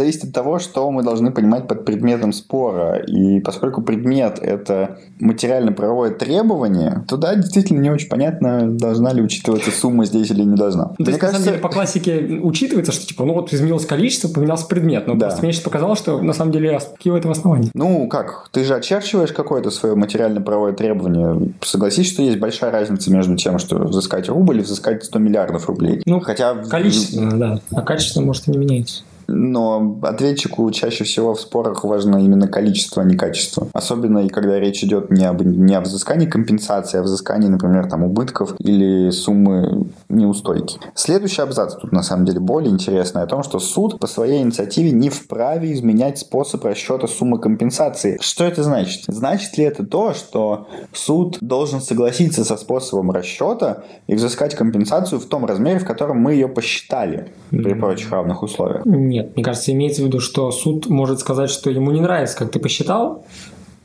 [0.00, 2.98] зависит от того, что мы должны понимать под предметом спора.
[2.98, 9.70] И поскольку предмет– это материально-правовое требование, то да, действительно не очень понятно, должна ли учитываться
[9.70, 10.84] сумма здесь или не должна.
[10.84, 11.40] То Мне есть, кажется...
[11.40, 15.06] на самом деле, по классике учитывается, что типа, ну вот изменилось количество, поменялся предмет.
[15.06, 15.26] Но да.
[15.26, 17.70] просто мне сейчас показалось, что на самом деле какие в этом основания.
[17.74, 18.48] Ну, как?
[18.52, 21.52] Ты же очерчиваешь какое-то свое материально-правовое требование.
[21.62, 26.02] Согласись, что есть большая разница между тем, что взыскать рубль и взыскать 100 миллиардов рублей.
[26.06, 26.54] Ну, хотя...
[26.54, 27.60] Количественно, да.
[27.72, 33.02] А качество, может, и не меняется но ответчику чаще всего в спорах важно именно количество,
[33.02, 33.68] а не качество.
[33.72, 38.04] Особенно когда речь идет не, об, не о взыскании компенсации, а о взыскании, например, там,
[38.04, 40.78] убытков или суммы неустойки.
[40.94, 44.90] Следующий абзац тут на самом деле более интересный о том, что суд по своей инициативе
[44.90, 48.18] не вправе изменять способ расчета суммы компенсации.
[48.20, 49.04] Что это значит?
[49.06, 55.26] Значит ли это то, что суд должен согласиться со способом расчета и взыскать компенсацию в
[55.26, 58.84] том размере, в котором мы ее посчитали при прочих равных условиях?
[58.84, 59.36] Нет нет.
[59.36, 62.58] Мне кажется, имеется в виду, что суд может сказать, что ему не нравится, как ты
[62.58, 63.24] посчитал,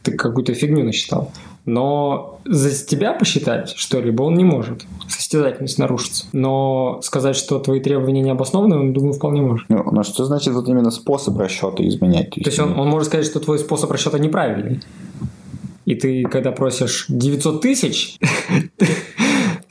[0.04, 1.32] ты какую-то фигню насчитал.
[1.65, 4.86] Но за тебя посчитать что-либо он не может.
[5.08, 6.26] Состязательность нарушится.
[6.32, 9.67] Но сказать, что твои требования не обоснованы, он, думаю, вполне может.
[9.67, 12.30] Ну, но что значит вот именно способ расчета изменять?
[12.30, 14.82] То есть он, он может сказать, что твой способ расчета неправильный.
[15.86, 18.17] И ты, когда просишь 900 тысяч,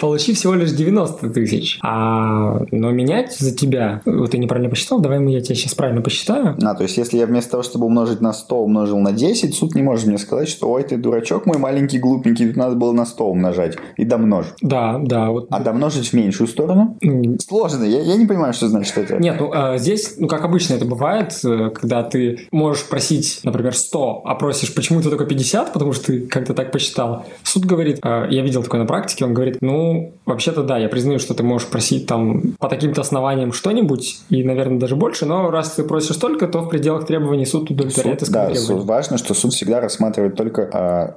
[0.05, 1.79] получи всего лишь 90 тысяч.
[1.83, 6.57] А, но менять за тебя, вот ты неправильно посчитал, давай я тебя сейчас правильно посчитаю.
[6.63, 9.75] А, то есть если я вместо того, чтобы умножить на 100, умножил на 10, суд
[9.75, 13.07] не может мне сказать, что ой, ты дурачок мой маленький, глупенький, тут надо было на
[13.07, 14.53] 100 умножать и домножить.
[14.61, 15.31] Да, да.
[15.31, 15.47] Вот.
[15.49, 16.99] А домножить в меньшую сторону?
[17.03, 17.39] Mm.
[17.41, 19.17] Сложно, я, я не понимаю, что значит это.
[19.17, 23.75] Нет, ну а, здесь, ну как обычно это бывает, э, когда ты можешь просить, например,
[23.75, 27.25] 100, а просишь почему-то только 50, потому что ты как-то так посчитал.
[27.43, 30.89] Суд говорит, а, я видел такое на практике, он говорит, ну Ну, вообще-то да, я
[30.89, 35.51] признаю, что ты можешь просить там по таким-то основаниям что-нибудь, и, наверное, даже больше, но
[35.51, 39.35] раз ты просишь столько, то в пределах требований суд удовлетворяет суд, Да, суд, важно, что
[39.35, 41.15] суд всегда рассматривает только а,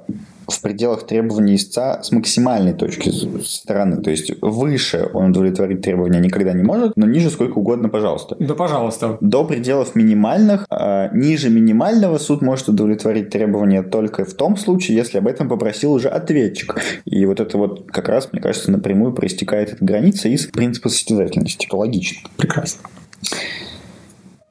[0.48, 3.12] в пределах требований истца с максимальной точки
[3.44, 4.02] стороны.
[4.02, 8.36] То есть выше он удовлетворить требования никогда не может, но ниже сколько угодно, пожалуйста.
[8.38, 9.18] Да, пожалуйста.
[9.20, 15.18] До пределов минимальных, а ниже минимального суд может удовлетворить требования только в том случае, если
[15.18, 16.80] об этом попросил уже ответчик.
[17.04, 21.68] И вот это вот как раз, мне кажется, напрямую проистекает эта граница из принципа состязательности.
[21.70, 22.28] Логично.
[22.36, 22.88] Прекрасно.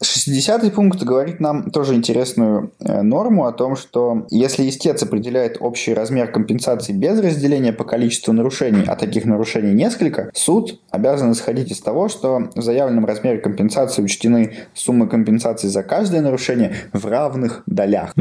[0.04, 5.94] 60-й пункт говорит нам тоже интересную э, норму о том, что если истец определяет общий
[5.94, 11.82] размер компенсации без разделения по количеству нарушений, а таких нарушений несколько, суд обязан исходить из
[11.82, 18.14] того, что в заявленном размере компенсации учтены суммы компенсации за каждое нарушение в равных долях.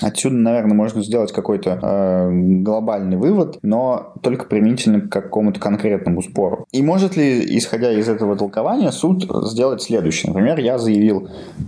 [0.00, 2.30] Отсюда, наверное, можно сделать какой-то э,
[2.62, 6.66] глобальный вывод, но только применительно к какому-то конкретному спору.
[6.72, 10.32] И может ли, исходя из этого толкования, суд сделать следующее?
[10.32, 11.19] Например, я заявил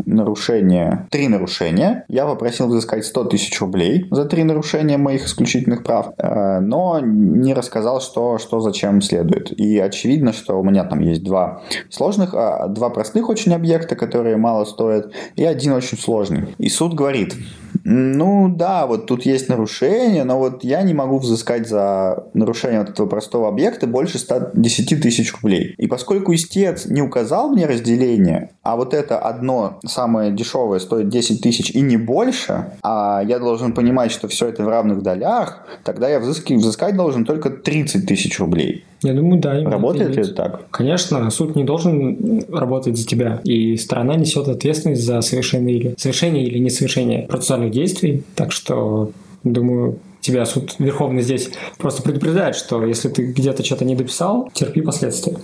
[0.07, 2.05] нарушение, три нарушения.
[2.09, 7.55] Я попросил взыскать 100 тысяч рублей за три нарушения моих исключительных прав, э, но не
[7.55, 9.53] рассказал, что, что зачем следует.
[9.59, 14.37] И очевидно, что у меня там есть два сложных, а два простых очень объекта, которые
[14.37, 16.55] мало стоят, и один очень сложный.
[16.59, 17.35] И суд говорит,
[17.85, 22.91] ну да, вот тут есть нарушение, но вот я не могу взыскать за нарушение вот
[22.91, 25.75] этого простого объекта больше 110 тысяч рублей.
[25.79, 31.41] И поскольку истец не указал мне разделение, а вот это одно самое дешевое стоит 10
[31.41, 36.09] тысяч и не больше, а я должен понимать, что все это в равных долях, тогда
[36.09, 38.85] я взыски, взыскать должен только 30 тысяч рублей.
[39.03, 39.63] Я думаю, да.
[39.65, 40.71] Работает ли это так?
[40.71, 46.45] Конечно, суд не должен работать за тебя, и сторона несет ответственность за совершение или, совершение
[46.45, 49.11] или несовершение процессуальных действий, так что,
[49.45, 54.81] думаю, тебя суд Верховный здесь просто предупреждает, что если ты где-то что-то не дописал, терпи
[54.81, 55.37] последствия.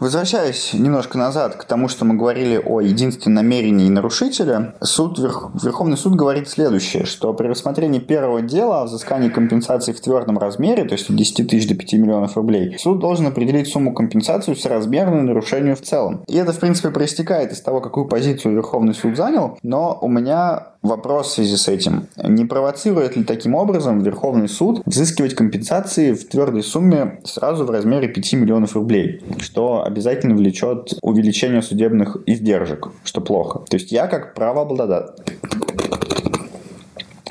[0.00, 5.98] Возвращаясь немножко назад к тому, что мы говорили о единственном намерении нарушителя, суд, Верх, Верховный
[5.98, 10.94] суд говорит следующее, что при рассмотрении первого дела о взыскании компенсации в твердом размере, то
[10.94, 15.76] есть от 10 тысяч до 5 миллионов рублей, суд должен определить сумму компенсации соразмерную нарушению
[15.76, 16.24] в целом.
[16.26, 20.68] И это, в принципе, проистекает из того, какую позицию Верховный суд занял, но у меня
[20.82, 22.06] Вопрос в связи с этим.
[22.16, 28.08] Не провоцирует ли таким образом Верховный суд взыскивать компенсации в твердой сумме сразу в размере
[28.08, 33.60] 5 миллионов рублей, что обязательно влечет увеличение судебных издержек, что плохо.
[33.68, 35.38] То есть я как правообладатель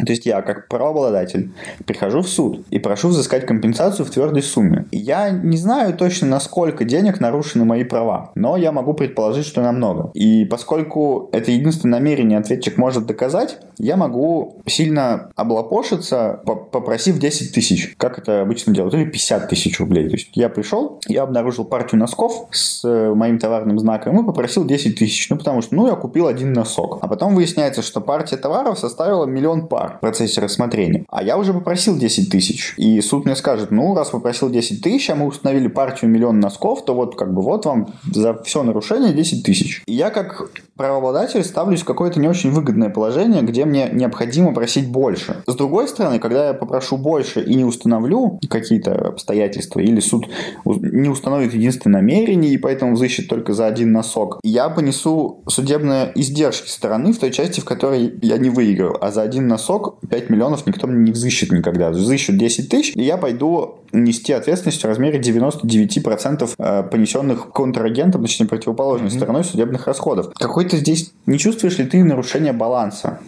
[0.06, 1.52] то есть я, как правообладатель,
[1.86, 4.86] прихожу в суд и прошу взыскать компенсацию в твердой сумме.
[4.92, 10.12] Я не знаю точно, насколько денег нарушены мои права, но я могу предположить, что намного.
[10.14, 17.96] И поскольку это единственное намерение ответчик может доказать, я могу сильно облапошиться, попросив 10 тысяч,
[17.98, 20.08] как это обычно делают, или 50 тысяч рублей.
[20.08, 24.66] То есть я пришел, я обнаружил партию носков с э, моим товарным знаком и попросил
[24.66, 27.00] 10 тысяч, ну потому что, ну, я купил один носок.
[27.02, 31.06] А потом выясняется, что партия товаров составила миллион пар в процессе рассмотрения.
[31.10, 32.74] А я уже попросил 10 тысяч.
[32.78, 36.86] И суд мне скажет, ну, раз попросил 10 тысяч, а мы установили партию миллион носков,
[36.86, 39.84] то вот как бы вот вам за все нарушение 10 тысяч.
[39.86, 44.90] И я как правообладатель ставлюсь в какое-то не очень выгодное положение, где мне необходимо просить
[44.90, 45.44] больше.
[45.46, 50.30] С другой стороны, когда я попрошу больше и не установлю какие-то обстоятельства, или суд
[50.66, 56.70] не установит единственное намерение, и поэтому взыщет только за один носок, я понесу судебные издержки
[56.70, 58.98] стороны в той части, в которой я не выиграл.
[59.02, 61.90] А за один носок срок 5 миллионов никто мне не взыщет никогда.
[61.90, 68.48] Взыщут 10 тысяч, и я пойду нести ответственность в размере 99% э, понесенных контрагентом, точнее
[68.48, 69.18] противоположной mm-hmm.
[69.18, 70.32] стороной судебных расходов.
[70.34, 73.20] Какой-то здесь не чувствуешь ли ты нарушение баланса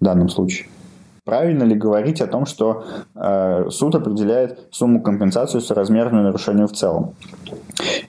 [0.00, 0.68] в данном случае?
[1.24, 7.14] Правильно ли говорить о том, что э, суд определяет сумму компенсации соразмерную нарушению в целом?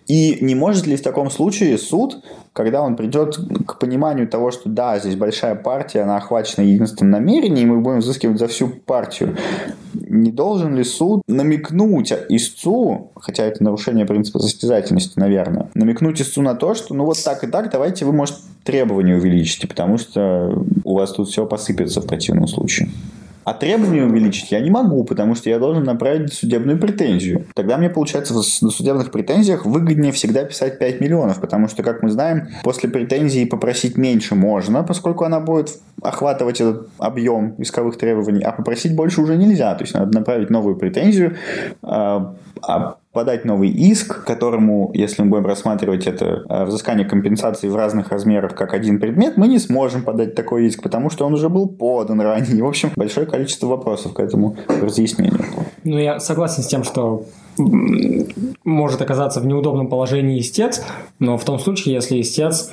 [0.08, 4.70] И не может ли в таком случае суд, когда он придет к пониманию того, что
[4.70, 9.36] да, здесь большая партия, она охвачена единственным намерением, и мы будем взыскивать за всю партию,
[9.94, 16.54] не должен ли суд намекнуть истцу, хотя это нарушение принципа состязательности, наверное, намекнуть истцу на
[16.54, 20.96] то, что ну вот так и так, давайте вы, может, требования увеличите, потому что у
[20.96, 22.90] вас тут все посыпется в противном случае.
[23.44, 27.46] А требования увеличить я не могу, потому что я должен направить судебную претензию.
[27.56, 32.10] Тогда мне, получается, на судебных претензиях выгоднее всегда писать 5 миллионов, потому что, как мы
[32.10, 38.52] знаем, после претензии попросить меньше можно, поскольку она будет охватывать этот объем исковых требований, а
[38.52, 39.74] попросить больше уже нельзя.
[39.76, 41.38] То есть надо направить новую претензию,
[41.82, 47.76] а, а подать новый иск, которому, если мы будем рассматривать это э, взыскание компенсации в
[47.76, 51.48] разных размерах как один предмет, мы не сможем подать такой иск, потому что он уже
[51.48, 52.64] был подан ранее.
[52.64, 55.46] В общем, большое количество вопросов к этому разъяснению.
[55.84, 57.26] Ну, я согласен с тем, что
[58.64, 60.84] может оказаться в неудобном положении истец,
[61.20, 62.72] но в том случае, если истец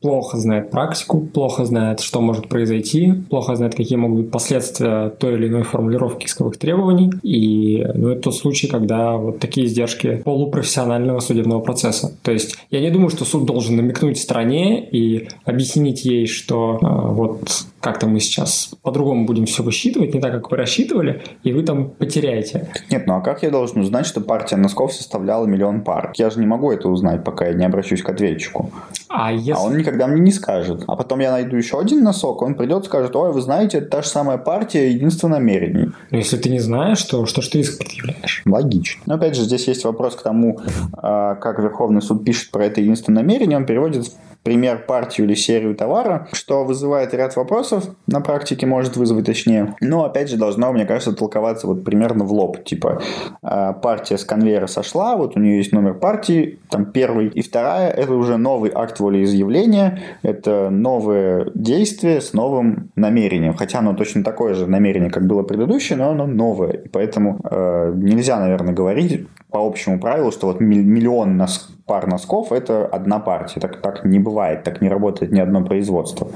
[0.00, 5.34] плохо знает практику, плохо знает, что может произойти, плохо знает, какие могут быть последствия той
[5.34, 7.12] или иной формулировки исковых требований.
[7.22, 12.16] И ну, это тот случай, когда вот такие издержки полупрофессионального судебного процесса.
[12.22, 16.86] То есть я не думаю, что суд должен намекнуть стране и объяснить ей, что э,
[17.12, 21.62] вот как-то мы сейчас по-другому будем все высчитывать, не так, как вы рассчитывали, и вы
[21.62, 22.68] там потеряете.
[22.90, 26.12] Нет, ну а как я должен узнать, что партия носков составляла миллион пар?
[26.16, 28.70] Я же не могу это узнать, пока я не обращусь к ответчику.
[29.08, 29.52] А, если...
[29.52, 30.84] а он никогда мне не скажет.
[30.86, 33.88] А потом я найду еще один носок, он придет и скажет, ой, вы знаете, это
[33.88, 35.90] та же самая партия, единство намерений.
[36.10, 38.42] Но если ты не знаешь, то что ж ты иск предъявляешь?
[38.44, 39.02] Логично.
[39.06, 40.60] Но опять же, здесь есть вопрос к тому,
[40.92, 43.56] а, как Верховный суд пишет про это единство намерений.
[43.56, 44.12] Он переводит
[44.42, 49.74] пример, партию или серию товара, что вызывает ряд вопросов, на практике может вызвать точнее.
[49.80, 52.64] Но, опять же, должно, мне кажется, толковаться вот примерно в лоб.
[52.64, 53.00] Типа,
[53.42, 57.90] а, партия с конвейера сошла, вот у нее есть номер партии, там первый, и вторая,
[57.90, 63.54] это уже новый акт волеизъявления, это новое действие с новым намерением.
[63.54, 66.72] Хотя оно точно такое же намерение, как было предыдущее, но оно новое.
[66.72, 72.52] И поэтому э, нельзя, наверное, говорить по общему правилу, что вот миллион нос, пар носков–
[72.52, 73.60] это одна партия.
[73.60, 76.28] Так, так не бывает, так не работает ни одно производство.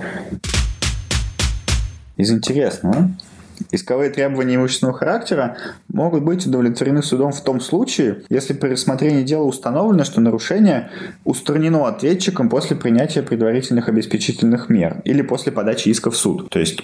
[2.17, 3.11] Из интересного,
[3.71, 5.57] Исковые требования имущественного характера
[5.89, 10.91] могут быть удовлетворены судом в том случае, если при рассмотрении дела установлено, что нарушение
[11.25, 16.51] устранено ответчиком после принятия предварительных обеспечительных мер или после подачи иска в суд.
[16.51, 16.81] То есть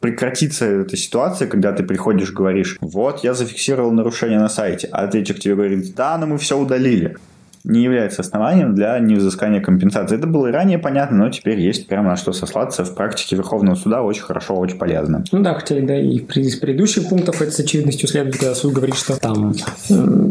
[0.00, 5.38] прекратится эта ситуация, когда ты приходишь, говоришь, вот, я зафиксировал нарушение на сайте, а ответчик
[5.38, 7.18] тебе говорит, да, но мы все удалили
[7.64, 10.16] не является основанием для невзыскания компенсации.
[10.16, 12.84] Это было и ранее понятно, но теперь есть прямо на что сослаться.
[12.84, 15.24] В практике Верховного суда очень хорошо, очень полезно.
[15.32, 18.96] Ну да, хотя да, и из предыдущих пунктов это с очевидностью следует, когда суд говорит,
[18.96, 19.52] что там,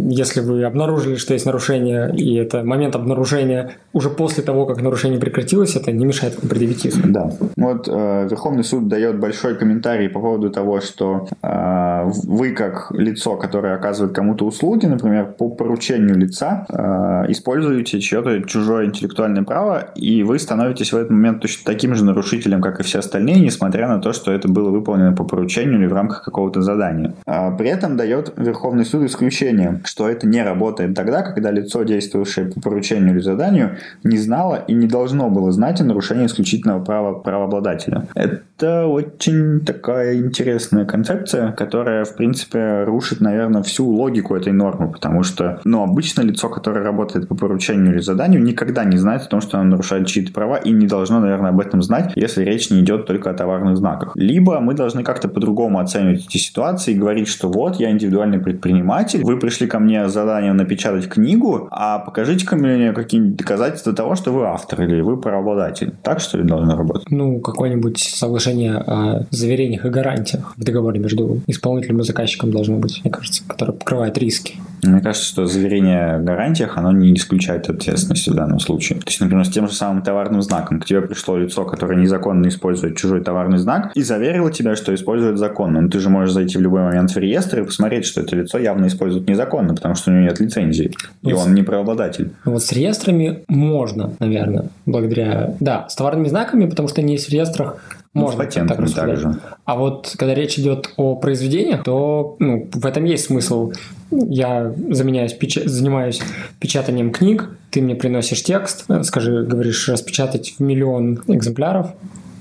[0.10, 5.20] если вы обнаружили, что есть нарушение, и это момент обнаружения уже после того, как нарушение
[5.20, 7.00] прекратилось, это не мешает вам предъявить иск.
[7.06, 7.32] Да.
[7.58, 13.36] Вот э, Верховный суд дает большой комментарий по поводу того, что э, вы как лицо,
[13.36, 20.24] которое оказывает кому-то услуги, например, по поручению лица, э, используете чье-то чужое интеллектуальное право, и
[20.24, 24.00] вы становитесь в этот момент точно таким же нарушителем, как и все остальные, несмотря на
[24.00, 27.14] то, что это было выполнено по поручению или в рамках какого-то задания.
[27.26, 32.46] А при этом дает Верховный суд исключение, что это не работает тогда, когда лицо, действующее
[32.46, 37.14] по поручению или заданию, не знало и не должно было знать о нарушении исключительного права
[37.14, 38.08] правообладателя.
[38.16, 45.24] Это очень такая интересная концепция, которая, в принципе, рушит, наверное, всю логику этой нормы, потому
[45.24, 49.28] что, ну, обычно лицо, которое работает работает по поручению или заданию, никогда не знает о
[49.28, 52.70] том, что она нарушает чьи-то права и не должно, наверное, об этом знать, если речь
[52.70, 54.14] не идет только о товарных знаках.
[54.16, 59.24] Либо мы должны как-то по-другому оценивать эти ситуации и говорить, что вот, я индивидуальный предприниматель,
[59.24, 64.32] вы пришли ко мне с заданием напечатать книгу, а покажите-ка мне какие-нибудь доказательства того, что
[64.32, 65.94] вы автор или вы правообладатель.
[66.04, 67.10] Так, что ли, должно работать?
[67.10, 73.02] Ну, какое-нибудь соглашение о заверениях и гарантиях в договоре между исполнителем и заказчиком должно быть,
[73.04, 74.56] мне кажется, которое покрывает риски.
[74.84, 79.00] Мне кажется, что заверение о гарантиях, оно не исключает ответственности в данном случае.
[79.00, 80.80] То есть, например, с тем же самым товарным знаком.
[80.80, 85.38] К тебе пришло лицо, которое незаконно использует чужой товарный знак, и заверило тебя, что использует
[85.38, 85.82] законно.
[85.82, 88.58] Но ты же можешь зайти в любой момент в реестр и посмотреть, что это лицо
[88.58, 90.92] явно использует незаконно, потому что у него нет лицензии,
[91.24, 92.32] и он не правообладатель.
[92.46, 95.56] Вот с реестрами можно, наверное, благодаря...
[95.60, 99.40] Да, с товарными знаками, потому что они есть в реестрах, ну, можно с так также.
[99.66, 103.72] А вот когда речь идет о произведениях, то ну, в этом есть смысл.
[104.12, 105.60] Я заменяюсь, печ...
[105.64, 106.22] занимаюсь
[106.60, 111.94] печатанием книг, ты мне приносишь текст, скажи, говоришь, распечатать в миллион экземпляров,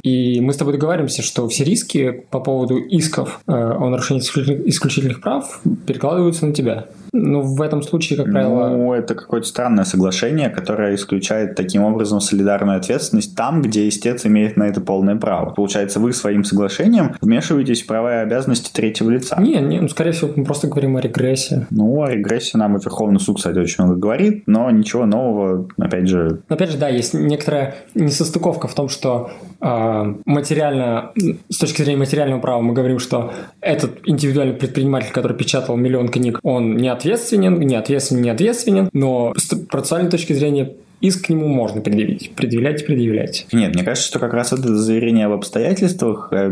[0.03, 4.23] и мы с тобой договариваемся, что все риски по поводу исков э, о нарушении
[4.68, 6.87] исключительных прав перекладываются на тебя.
[7.12, 8.68] Ну, в этом случае, как правило...
[8.68, 14.57] Ну, это какое-то странное соглашение, которое исключает таким образом солидарную ответственность там, где истец имеет
[14.57, 15.51] на это полное право.
[15.51, 19.41] Получается, вы своим соглашением вмешиваетесь в права и обязанности третьего лица.
[19.41, 21.66] Не, не, ну, скорее всего, мы просто говорим о регрессии.
[21.70, 26.09] Ну, о регрессии нам и Верховный суд, кстати, очень много говорит, но ничего нового, опять
[26.09, 26.41] же...
[26.49, 31.12] Опять же, да, есть некоторая несостыковка в том, что э, материально,
[31.49, 36.41] с точки зрения материального права мы говорим, что этот индивидуальный предприниматель, который печатал миллион книг,
[36.43, 41.49] он не ответственен, не ответственен, не ответственен, но с процессуальной точки зрения иск к нему
[41.49, 42.33] можно предъявить.
[42.35, 43.47] Предъявлять, предъявлять.
[43.53, 46.51] Нет, мне кажется, что как раз это заверение об обстоятельствах э,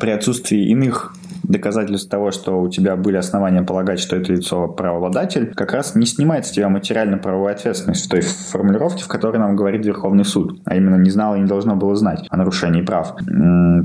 [0.00, 1.14] при отсутствии иных
[1.48, 6.06] доказательств того, что у тебя были основания полагать, что это лицо правообладатель, как раз не
[6.06, 10.76] снимает с тебя материально-правовую ответственность в той формулировке, в которой нам говорит Верховный суд, а
[10.76, 13.14] именно не знал и не должно было знать о нарушении прав.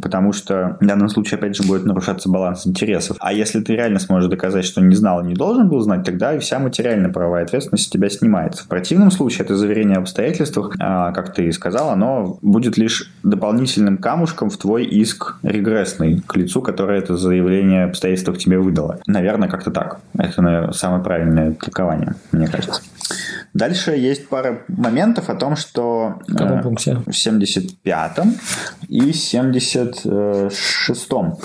[0.01, 3.18] Потому что в данном случае, опять же, будет нарушаться баланс интересов.
[3.20, 6.36] А если ты реально сможешь доказать, что не знал и не должен был знать, тогда
[6.36, 8.64] и вся материально-правовая ответственность с тебя снимается.
[8.64, 13.97] В противном случае это заверение об обстоятельствах, а, как ты сказал, оно будет лишь дополнительным
[13.97, 17.18] камушком в твой иск регрессный к лицу, которое это
[17.54, 18.99] заявление обстоятельствах тебе выдало.
[19.06, 19.99] Наверное, как-то так.
[20.18, 22.82] Это, наверное, самое правильное толкование, мне кажется.
[23.54, 26.95] Дальше есть пара моментов о том, что в, каком э, пункте?
[26.95, 28.34] в 75-м
[28.89, 31.38] и 76-м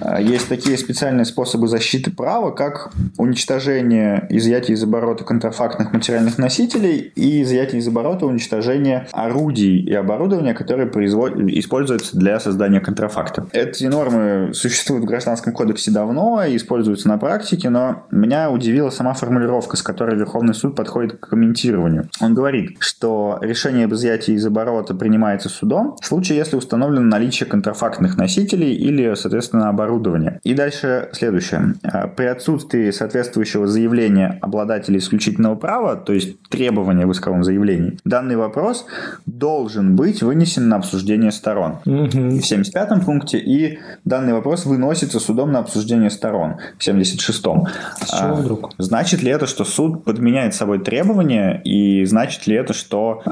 [0.00, 7.12] э, есть такие специальные способы защиты права, как уничтожение, изъятие из оборота контрафактных материальных носителей
[7.14, 11.36] и изъятие из оборота уничтожение орудий и оборудования, которые производ...
[11.36, 13.46] используются для создания контрафакта.
[13.52, 19.12] Эти нормы существуют в Гражданском кодексе давно и используются на практике, но меня удивила сама
[19.12, 22.08] формулировка, с которой Верховный суд подходит к комментированию.
[22.20, 27.48] Он говорит, что решение об изъятии из оборота принимается судом в случае, если установлено наличие
[27.48, 30.40] контрафактных носителей или, соответственно, оборудования.
[30.44, 31.74] И дальше следующее.
[31.82, 38.36] А, при отсутствии соответствующего заявления обладателя исключительного права, то есть требования в исковом заявлении, данный
[38.36, 38.86] вопрос
[39.26, 41.78] должен быть вынесен на обсуждение сторон.
[41.84, 42.38] Угу.
[42.38, 47.66] В 75 пункте и данный вопрос выносится судом на обсуждение сторон в 76-м.
[48.04, 48.72] С чего вдруг?
[48.78, 53.22] Значит ли это, что суд подменяет собой требования, и значит ли это, что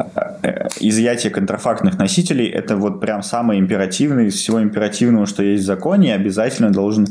[0.43, 5.67] э, изъятие контрафактных носителей это вот прям самый императивный из всего императивного, что есть в
[5.67, 7.07] законе, и обязательно должен,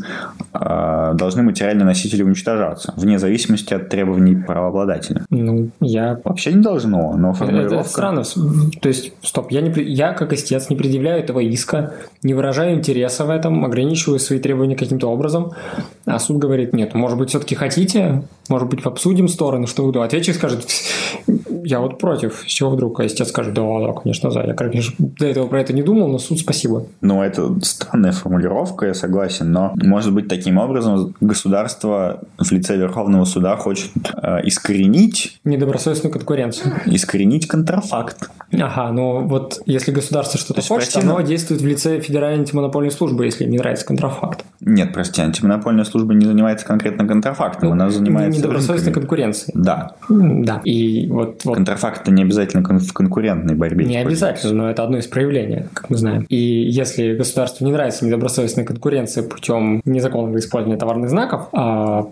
[0.54, 5.26] э, должны материальные носители уничтожаться, вне зависимости от требований правообладателя?
[5.30, 6.20] Ну, я...
[6.24, 7.76] Вообще не должно, но формулировка...
[7.76, 8.24] Это странно.
[8.82, 11.94] То есть, стоп, я, не, я как истец не предъявляю этого иска,
[12.24, 15.52] не выражаю интереса в этом, ограничиваю свои требования каким-то образом,
[16.06, 20.36] а суд говорит, нет, может быть, все-таки хотите, может быть, обсудим стороны, что вы Ответчик
[20.36, 20.68] скажет,
[21.64, 22.44] я вот против.
[22.48, 23.00] С чего вдруг?
[23.00, 24.42] А истец скажет, да, да, конечно, за.
[24.42, 26.86] Я, конечно, до этого про это не думал, но суд спасибо.
[27.02, 33.26] Ну, это странная формулировка, я согласен, но, может быть, таким образом государство в лице Верховного
[33.26, 33.92] суда хочет
[34.22, 35.40] э, искоренить...
[35.44, 36.74] Недобросовестную конкуренцию.
[36.86, 38.30] Искоренить контрафакт.
[38.62, 41.16] Ага, ну вот если государство что-то хочет, противно...
[41.18, 44.46] оно действует в лице Федеральной антимонопольной службы, если не нравится контрафакт.
[44.62, 49.52] Нет, прости, антимонопольная служба не занимается конкретно контрафактом, ну, она занимается Недобросовестной конкуренцией.
[49.56, 49.92] Да.
[50.10, 50.62] Да.
[50.64, 51.56] И вот, вот...
[51.56, 53.86] Контрафакт это не обязательно в конкурентной борьбе.
[53.86, 56.26] Не обязательно, но это одно из проявлений, как мы знаем.
[56.30, 62.08] И если государству не нравится недобросовестная конкуренция путем незаконного использования товарных знаков, а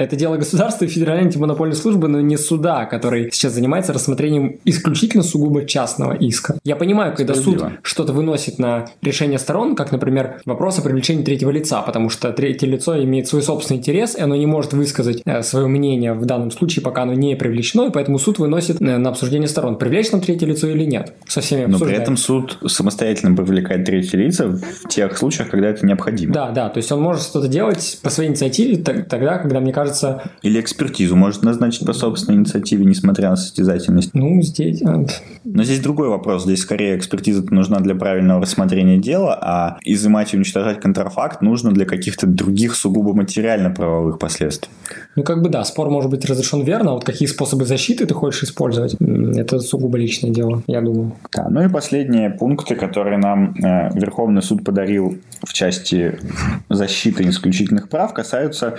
[0.00, 5.22] это дело государства и Федеральной антимонопольной службы, но не суда, который сейчас занимается рассмотрением исключительно
[5.22, 6.58] сугубо частного иска.
[6.64, 11.50] Я понимаю, когда суд что-то выносит на решение сторон, как, например, вопрос о привлечении третьего
[11.50, 15.42] лица, потому что третье лицо имеет свой собственный интерес, и оно не может высказать э,
[15.42, 19.10] свое мнение в данном случае, пока оно не привлечено, и поэтому суд выносит э, на
[19.10, 21.12] обсуждение сторон, привлечь нам третье лицо или нет.
[21.28, 25.84] Со всеми Но при этом суд самостоятельно привлекает третье лицо в тех случаях, когда это
[25.84, 26.32] необходимо.
[26.32, 29.89] Да, да, то есть он может что-то делать по своей инициативе тогда, когда, мне кажется,
[29.90, 30.22] кажется...
[30.42, 34.10] Или экспертизу может назначить по собственной инициативе, несмотря на состязательность.
[34.14, 34.82] Ну, здесь...
[34.82, 35.04] А,
[35.44, 36.44] Но здесь другой вопрос.
[36.44, 41.84] Здесь скорее экспертиза нужна для правильного рассмотрения дела, а изымать и уничтожать контрафакт нужно для
[41.84, 44.70] каких-то других сугубо материально-правовых последствий.
[45.16, 48.14] Ну, как бы да, спор может быть разрешен верно, а вот какие способы защиты ты
[48.14, 51.12] хочешь использовать, это сугубо личное дело, я думаю.
[51.34, 56.18] Да, ну и последние пункты, которые нам э, Верховный суд подарил в части
[56.68, 58.76] защиты исключительных прав, касаются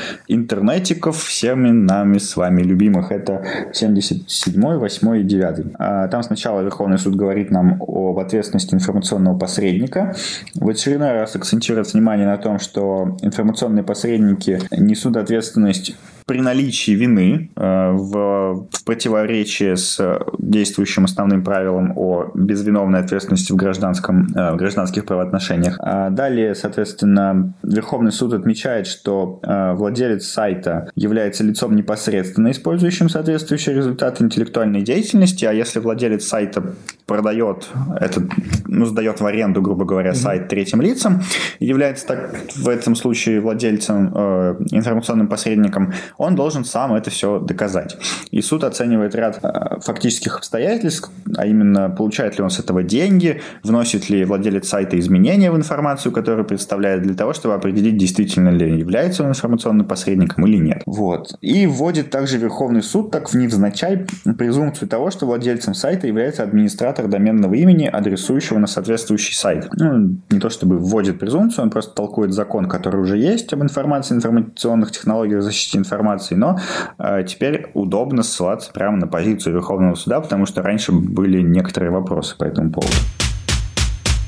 [1.01, 3.11] интернетиков всеми нами с вами любимых.
[3.11, 3.43] Это
[3.73, 5.65] 77, 8 и 9.
[5.79, 10.15] А, там сначала Верховный суд говорит нам об ответственности информационного посредника.
[10.55, 15.95] В очередной раз акцентирует внимание на том, что информационные посредники несут ответственность
[16.25, 23.55] при наличии вины э, в, в противоречии с действующим основным правилом о безвиновной ответственности в,
[23.55, 25.77] гражданском, э, в гражданских правоотношениях.
[25.79, 33.75] А далее, соответственно, Верховный суд отмечает, что э, владелец сайта является лицом непосредственно использующим соответствующие
[33.75, 36.63] результаты интеллектуальной деятельности, а если владелец сайта
[37.05, 37.67] продает
[37.99, 38.23] этот,
[38.65, 41.21] ну, сдает в аренду, грубо говоря, сайт третьим лицам,
[41.59, 47.97] является так в этом случае владельцем, э, информационным посредником, он должен сам это все доказать.
[48.31, 53.41] И суд оценивает ряд э, фактических обстоятельств, а именно, получает ли он с этого деньги,
[53.63, 58.77] вносит ли владелец сайта изменения в информацию, которую представляет, для того, чтобы определить, действительно ли
[58.77, 60.83] является он информационным посредником или нет.
[60.85, 61.35] Вот.
[61.41, 64.05] И вводит также Верховный суд так в невзначай
[64.37, 69.67] презумпцию того, что владельцем сайта является администратор доменного имени, адресующего на соответствующий сайт.
[69.73, 74.15] Ну, не то чтобы вводит презумпцию, он просто толкует закон, который уже есть об информации,
[74.15, 76.00] информационных технологиях защите информации,
[76.35, 76.59] но
[76.97, 82.37] э, теперь удобно ссылаться прямо на позицию Верховного суда, потому что раньше были некоторые вопросы
[82.37, 82.93] по этому поводу.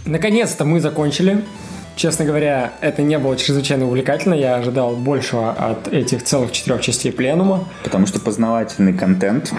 [0.06, 1.44] Наконец-то мы закончили.
[1.96, 4.34] Честно говоря, это не было чрезвычайно увлекательно.
[4.34, 7.66] Я ожидал большего от этих целых четырех частей пленума.
[7.84, 9.54] Потому что познавательный контент.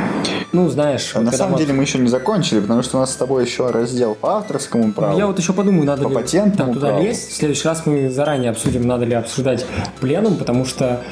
[0.52, 1.12] Ну, знаешь...
[1.14, 1.60] А на самом вот...
[1.60, 4.92] деле мы еще не закончили, потому что у нас с тобой еще раздел по авторскому
[4.92, 5.16] праву.
[5.16, 7.04] Я вот еще подумаю, надо по ли патентному да, туда праву.
[7.04, 7.30] лезть.
[7.30, 9.64] В следующий раз мы заранее обсудим, надо ли обсуждать
[10.00, 11.02] пленум, потому что...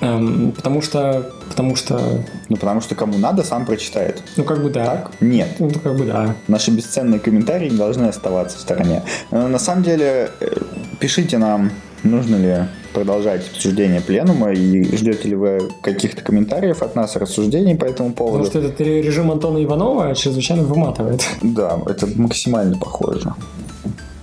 [0.00, 1.30] Эм, потому что...
[1.54, 2.20] Потому что...
[2.48, 4.20] Ну, потому что кому надо, сам прочитает.
[4.36, 4.84] Ну, как бы да.
[4.84, 5.12] Так?
[5.20, 5.50] Нет.
[5.60, 6.34] Ну, как бы да.
[6.48, 9.04] Наши бесценные комментарии не должны оставаться в стороне.
[9.30, 10.50] Но на самом деле, э,
[10.98, 11.70] пишите нам,
[12.02, 12.56] нужно ли
[12.92, 18.44] продолжать обсуждение пленума и ждете ли вы каких-то комментариев от нас, рассуждений по этому поводу.
[18.44, 21.24] Потому что этот режим Антона Иванова чрезвычайно выматывает.
[21.40, 23.32] Да, это максимально похоже.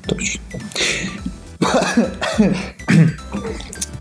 [0.06, 0.42] Точно.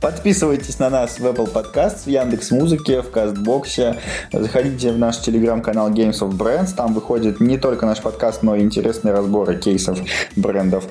[0.00, 3.96] Подписывайтесь на нас в Apple Podcast, в Яндекс Музыке, в Кастбоксе.
[4.32, 6.74] Заходите в наш телеграм-канал Games of Brands.
[6.74, 9.98] Там выходит не только наш подкаст, но и интересные разборы кейсов
[10.36, 10.84] брендов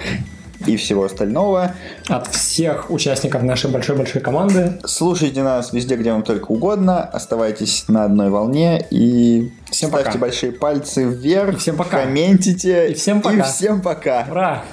[0.67, 1.73] и всего остального.
[2.07, 4.79] От всех участников нашей большой-большой команды.
[4.85, 7.03] Слушайте нас везде, где вам только угодно.
[7.03, 10.19] Оставайтесь на одной волне и всем ставьте пока.
[10.19, 11.55] большие пальцы вверх.
[11.55, 12.03] И всем пока.
[12.03, 12.91] Комментите.
[12.91, 13.37] И всем пока.
[13.37, 14.27] И всем пока.
[14.29, 14.63] Ура!